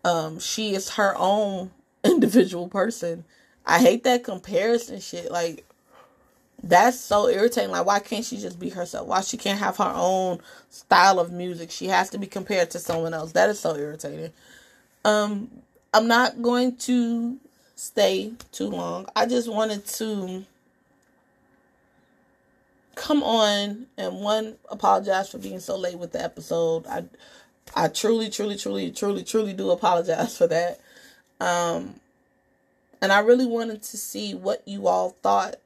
Um 0.06 0.40
she 0.40 0.76
is 0.76 0.92
her 0.92 1.16
own 1.18 1.72
individual 2.04 2.68
person. 2.68 3.26
I 3.66 3.80
hate 3.80 4.04
that 4.04 4.24
comparison 4.24 5.00
shit. 5.00 5.32
Like 5.32 5.67
that's 6.64 7.00
so 7.00 7.28
irritating. 7.28 7.72
Like, 7.72 7.86
why 7.86 8.00
can't 8.00 8.26
she 8.26 8.38
just 8.38 8.60
be 8.60 8.70
herself? 8.70 9.08
Why 9.08 9.22
she 9.22 9.38
can't 9.38 9.60
have 9.60 9.78
her 9.78 9.94
own 9.96 10.40
style 10.70 11.20
of 11.20 11.32
music? 11.32 11.72
She 11.72 11.88
has 11.88 12.10
to 12.12 12.18
be 12.18 12.28
compared 12.28 12.72
to 12.72 12.80
someone 12.80 13.14
else. 13.14 13.34
That 13.34 13.50
is 13.50 13.60
so 13.60 13.76
irritating. 13.76 14.32
Um, 15.06 15.50
I'm 15.94 16.08
not 16.08 16.42
going 16.42 16.76
to 16.78 17.38
stay 17.76 18.34
too 18.52 18.68
long. 18.68 19.08
I 19.16 19.26
just 19.28 19.48
wanted 19.48 19.86
to 19.86 20.46
come 22.96 23.22
on 23.22 23.86
and 23.98 24.16
one 24.16 24.56
apologize 24.72 25.30
for 25.30 25.38
being 25.38 25.60
so 25.60 25.78
late 25.78 26.00
with 26.00 26.12
the 26.12 26.24
episode. 26.24 26.88
I 26.88 27.06
I 27.76 27.90
truly, 27.90 28.30
truly, 28.30 28.58
truly, 28.58 28.92
truly, 28.92 29.24
truly 29.24 29.54
do 29.54 29.70
apologize 29.72 30.38
for 30.38 30.48
that. 30.48 30.80
Um, 31.40 32.00
and 33.02 33.12
I 33.12 33.20
really 33.20 33.46
wanted 33.46 33.84
to 33.84 33.98
see 33.98 34.34
what 34.34 34.68
you 34.68 34.88
all 34.88 35.12
thought 35.22 35.58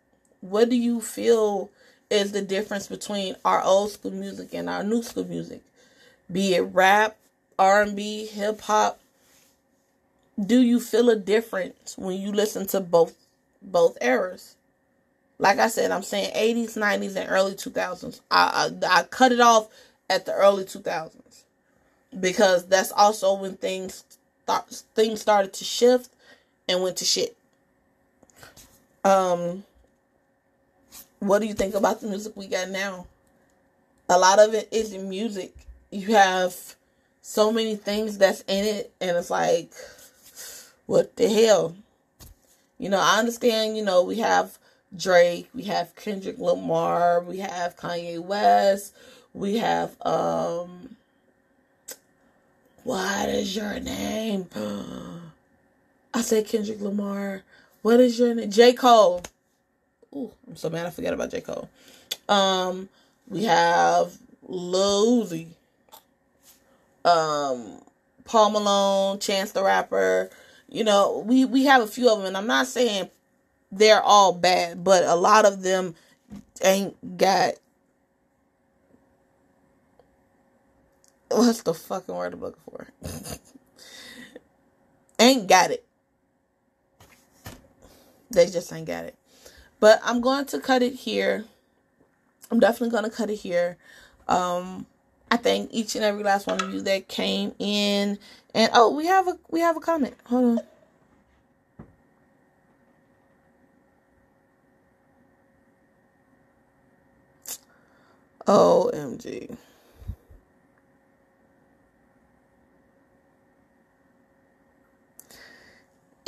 what 0.41 0.69
do 0.69 0.75
you 0.75 1.01
feel 1.01 1.69
is 2.10 2.32
the 2.32 2.41
difference 2.41 2.88
between 2.88 3.36
our 3.45 3.63
old 3.63 3.91
school 3.91 4.12
music 4.12 4.54
and 4.54 4.69
our 4.69 4.84
new 4.84 5.01
school 5.01 5.25
music? 5.25 5.62
Be 6.32 6.56
it 6.56 6.62
rap, 6.62 7.17
R&B, 7.58 8.25
hip 8.25 8.62
hop. 8.62 8.99
Do 10.43 10.62
you 10.62 10.80
feel 10.80 11.10
a 11.10 11.15
difference 11.15 11.97
when 11.97 12.19
you 12.19 12.32
listen 12.32 12.65
to 12.67 12.80
both 12.80 13.15
both 13.62 13.97
eras? 14.01 14.56
Like 15.38 15.60
I 15.60 15.67
said, 15.67 15.91
I'm 15.91 16.04
saying 16.04 16.34
80s, 16.34 16.77
90s, 16.77 17.15
and 17.15 17.30
early 17.30 17.54
2000s. 17.54 18.21
I, 18.30 18.71
I, 18.84 18.99
I 18.99 19.04
cut 19.04 19.32
it 19.32 19.39
off 19.39 19.69
at 20.10 20.25
the 20.25 20.34
early 20.34 20.65
2000s 20.65 21.43
because 22.19 22.67
that's 22.67 22.91
also 22.91 23.34
when 23.36 23.58
things 23.58 24.04
start, 24.43 24.69
things 24.95 25.21
started 25.21 25.54
to 25.54 25.63
shift 25.63 26.12
and 26.67 26.84
went 26.84 26.97
to 26.97 27.06
shit. 27.06 27.36
Um, 29.04 29.63
what 31.22 31.40
do 31.40 31.48
you 31.48 31.54
think 31.54 31.76
about 31.76 32.02
the 32.02 32.08
music 32.08 32.36
we 32.36 32.48
got 32.48 32.70
now? 32.70 33.06
A 34.10 34.18
lot 34.18 34.40
of 34.40 34.54
it 34.56 34.68
isn't 34.72 35.08
music. 35.08 35.54
You 35.92 36.16
have 36.16 36.56
so 37.22 37.52
many 37.52 37.76
things 37.76 38.18
that's 38.18 38.42
in 38.42 38.66
it, 38.66 38.92
and 39.00 39.16
it's 39.16 39.30
like, 39.30 39.72
what 40.88 41.16
the 41.16 41.30
hell? 41.30 41.76
You 42.80 42.90
know, 42.90 43.00
I 43.00 43.20
understand, 43.20 43.78
you 43.78 43.86
know, 43.86 44.04
we 44.04 44.18
have 44.18 44.58
Drake, 44.98 45.48
we 45.54 45.64
have 45.64 45.96
Kendrick 45.96 46.40
Lamar, 46.40 47.22
we 47.22 47.38
have 47.38 47.78
Kanye 47.78 48.20
West, 48.20 48.96
we 49.34 49.58
have, 49.58 49.96
um, 50.02 50.96
what 52.84 53.30
is 53.30 53.56
your 53.56 53.80
name? 53.80 54.48
I 56.14 56.22
said 56.22 56.48
Kendrick 56.48 56.82
Lamar. 56.82 57.44
What 57.84 58.00
is 58.00 58.18
your 58.18 58.34
name? 58.34 58.50
J. 58.50 58.74
Cole. 58.74 59.22
Ooh, 60.15 60.32
I'm 60.47 60.56
so 60.56 60.69
mad 60.69 60.86
I 60.86 60.89
forgot 60.89 61.13
about 61.13 61.32
J. 61.32 61.41
Cole. 61.41 61.69
Um, 62.28 62.89
we 63.28 63.45
have 63.45 64.17
Lil 64.43 65.24
Uzi. 65.26 65.47
Um, 67.04 67.82
Post 68.26 68.54
Malone, 68.54 69.19
Chance 69.19 69.54
the 69.54 69.63
Rapper. 69.63 70.30
You 70.69 70.84
know, 70.84 71.24
we, 71.26 71.45
we 71.45 71.65
have 71.65 71.82
a 71.82 71.88
few 71.88 72.10
of 72.10 72.19
them, 72.19 72.28
and 72.28 72.38
I'm 72.38 72.47
not 72.47 72.67
saying 72.67 73.10
they're 73.71 74.02
all 74.02 74.34
bad, 74.34 74.84
but 74.84 75.04
a 75.04 75.15
lot 75.15 75.45
of 75.45 75.63
them 75.63 75.95
ain't 76.63 77.17
got 77.17 77.56
what's 81.32 81.63
the 81.63 81.74
fucking 81.74 82.13
word 82.13 82.34
I'm 82.34 82.41
looking 82.41 82.62
for? 82.69 82.88
ain't 85.19 85.47
got 85.47 85.71
it. 85.71 85.86
They 88.32 88.47
just 88.47 88.71
ain't 88.71 88.88
got 88.88 89.06
it. 89.06 89.15
But 89.82 90.00
I'm 90.06 90.22
going 90.22 90.46
to 90.46 90.60
cut 90.60 90.84
it 90.84 90.94
here. 90.94 91.44
I'm 92.52 92.60
definitely 92.60 92.91
going 92.91 93.04
to 93.04 93.10
cut 93.10 93.30
it 93.30 93.38
here. 93.38 93.78
Um, 94.28 94.86
I 95.32 95.38
thank 95.38 95.74
each 95.74 95.96
and 95.96 96.06
every 96.06 96.24
last 96.24 96.46
one 96.46 96.62
of 96.62 96.74
you 96.74 96.82
that 96.84 97.08
came 97.08 97.54
in. 97.58 98.20
And 98.54 98.72
oh, 98.74 98.94
we 98.96 99.08
have 99.08 99.28
a 99.28 99.38
we 99.50 99.60
have 99.62 99.76
a 99.76 99.80
comment. 99.80 100.13
Hold 100.26 100.60
on. 100.60 100.65
OMG. 108.48 109.58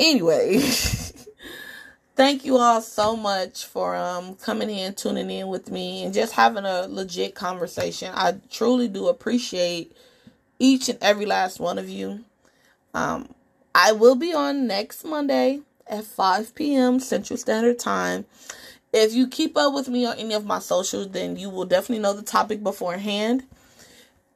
Anyway. 0.00 0.60
thank 2.14 2.44
you 2.44 2.56
all 2.58 2.80
so 2.80 3.16
much 3.16 3.64
for 3.64 3.96
um 3.96 4.34
coming 4.36 4.70
in 4.70 4.94
tuning 4.94 5.30
in 5.30 5.48
with 5.48 5.70
me 5.70 6.04
and 6.04 6.14
just 6.14 6.32
having 6.32 6.64
a 6.64 6.86
legit 6.88 7.34
conversation. 7.34 8.12
I 8.14 8.36
truly 8.50 8.88
do 8.88 9.08
appreciate 9.08 9.96
each 10.58 10.88
and 10.88 10.98
every 11.02 11.26
last 11.26 11.60
one 11.60 11.78
of 11.78 11.88
you. 11.88 12.24
Um 12.94 13.28
i 13.74 13.90
will 13.90 14.14
be 14.14 14.32
on 14.32 14.68
next 14.68 15.04
monday 15.04 15.60
at 15.88 16.04
5 16.04 16.54
p.m 16.54 17.00
central 17.00 17.36
standard 17.36 17.78
time. 17.78 18.24
If 18.92 19.12
you 19.12 19.26
keep 19.26 19.56
up 19.56 19.74
with 19.74 19.88
me 19.88 20.06
on 20.06 20.16
any 20.16 20.34
of 20.34 20.46
my 20.46 20.60
socials 20.60 21.10
then 21.10 21.36
you 21.36 21.50
will 21.50 21.64
definitely 21.64 22.02
know 22.02 22.12
the 22.12 22.22
topic 22.22 22.62
beforehand. 22.62 23.42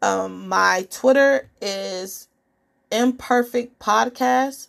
Um 0.02 0.48
my 0.48 0.86
twitter 0.90 1.48
is 1.60 2.26
imperfect 2.90 3.78
podcast. 3.78 4.68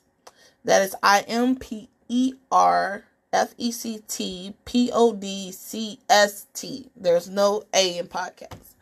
That 0.65 0.81
is 0.83 0.95
i-m-p 1.01 1.89
E 2.09 2.33
R 2.51 3.05
F 3.31 3.53
E 3.57 3.71
C 3.71 4.01
T 4.07 4.53
P 4.65 4.89
O 4.91 5.13
D 5.13 5.51
C 5.51 5.99
S 6.09 6.47
T. 6.53 6.89
There's 6.97 7.29
no 7.29 7.63
A 7.73 7.97
in 7.97 8.07
podcast. 8.07 8.73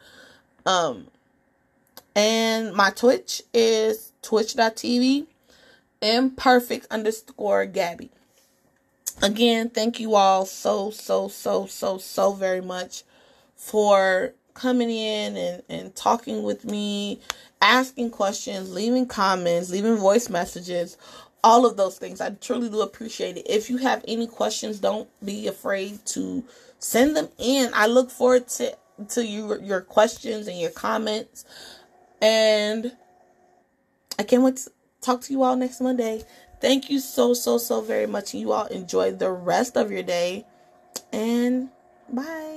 Um, 0.65 1.07
and 2.15 2.73
my 2.73 2.89
Twitch 2.89 3.43
is 3.53 4.11
twitch.tv 4.21 5.27
imperfect 6.01 6.87
underscore 6.91 7.65
Gabby. 7.65 8.09
again, 9.21 9.69
thank 9.69 9.99
you 9.99 10.15
all 10.15 10.45
so, 10.45 10.91
so, 10.91 11.27
so, 11.27 11.65
so, 11.65 11.97
so 11.97 12.33
very 12.33 12.61
much 12.61 13.03
for 13.55 14.33
coming 14.53 14.89
in 14.89 15.37
and, 15.37 15.63
and 15.69 15.95
talking 15.95 16.43
with 16.43 16.65
me, 16.65 17.19
asking 17.61 18.11
questions, 18.11 18.71
leaving 18.73 19.07
comments, 19.07 19.69
leaving 19.71 19.95
voice 19.95 20.29
messages, 20.29 20.97
all 21.47 21.65
of 21.65 21.77
those 21.77 21.97
things. 21.97 22.19
I 22.19 22.31
truly 22.31 22.69
do 22.69 22.81
appreciate 22.81 23.37
it. 23.37 23.45
If 23.49 23.69
you 23.69 23.77
have 23.77 24.03
any 24.05 24.27
questions, 24.27 24.79
don't 24.81 25.07
be 25.23 25.47
afraid 25.47 26.05
to 26.07 26.43
send 26.77 27.15
them 27.15 27.29
in. 27.37 27.71
I 27.73 27.87
look 27.87 28.11
forward 28.11 28.49
to 28.49 28.75
to 29.09 29.25
you 29.25 29.57
your 29.61 29.79
questions 29.79 30.47
and 30.47 30.59
your 30.59 30.71
comments. 30.71 31.45
And 32.21 32.91
I 34.19 34.23
can't 34.23 34.43
wait 34.43 34.57
to 34.57 34.71
talk 34.99 35.21
to 35.21 35.31
you 35.33 35.43
all 35.43 35.55
next 35.55 35.79
Monday. 35.79 36.25
Thank 36.59 36.89
you 36.89 36.99
so, 36.99 37.33
so, 37.33 37.57
so 37.57 37.79
very 37.79 38.07
much. 38.07 38.33
You 38.33 38.51
all 38.51 38.65
enjoy 38.65 39.13
the 39.13 39.31
rest 39.31 39.77
of 39.77 39.89
your 39.89 40.03
day. 40.03 40.45
And 41.13 41.69
bye. 42.11 42.56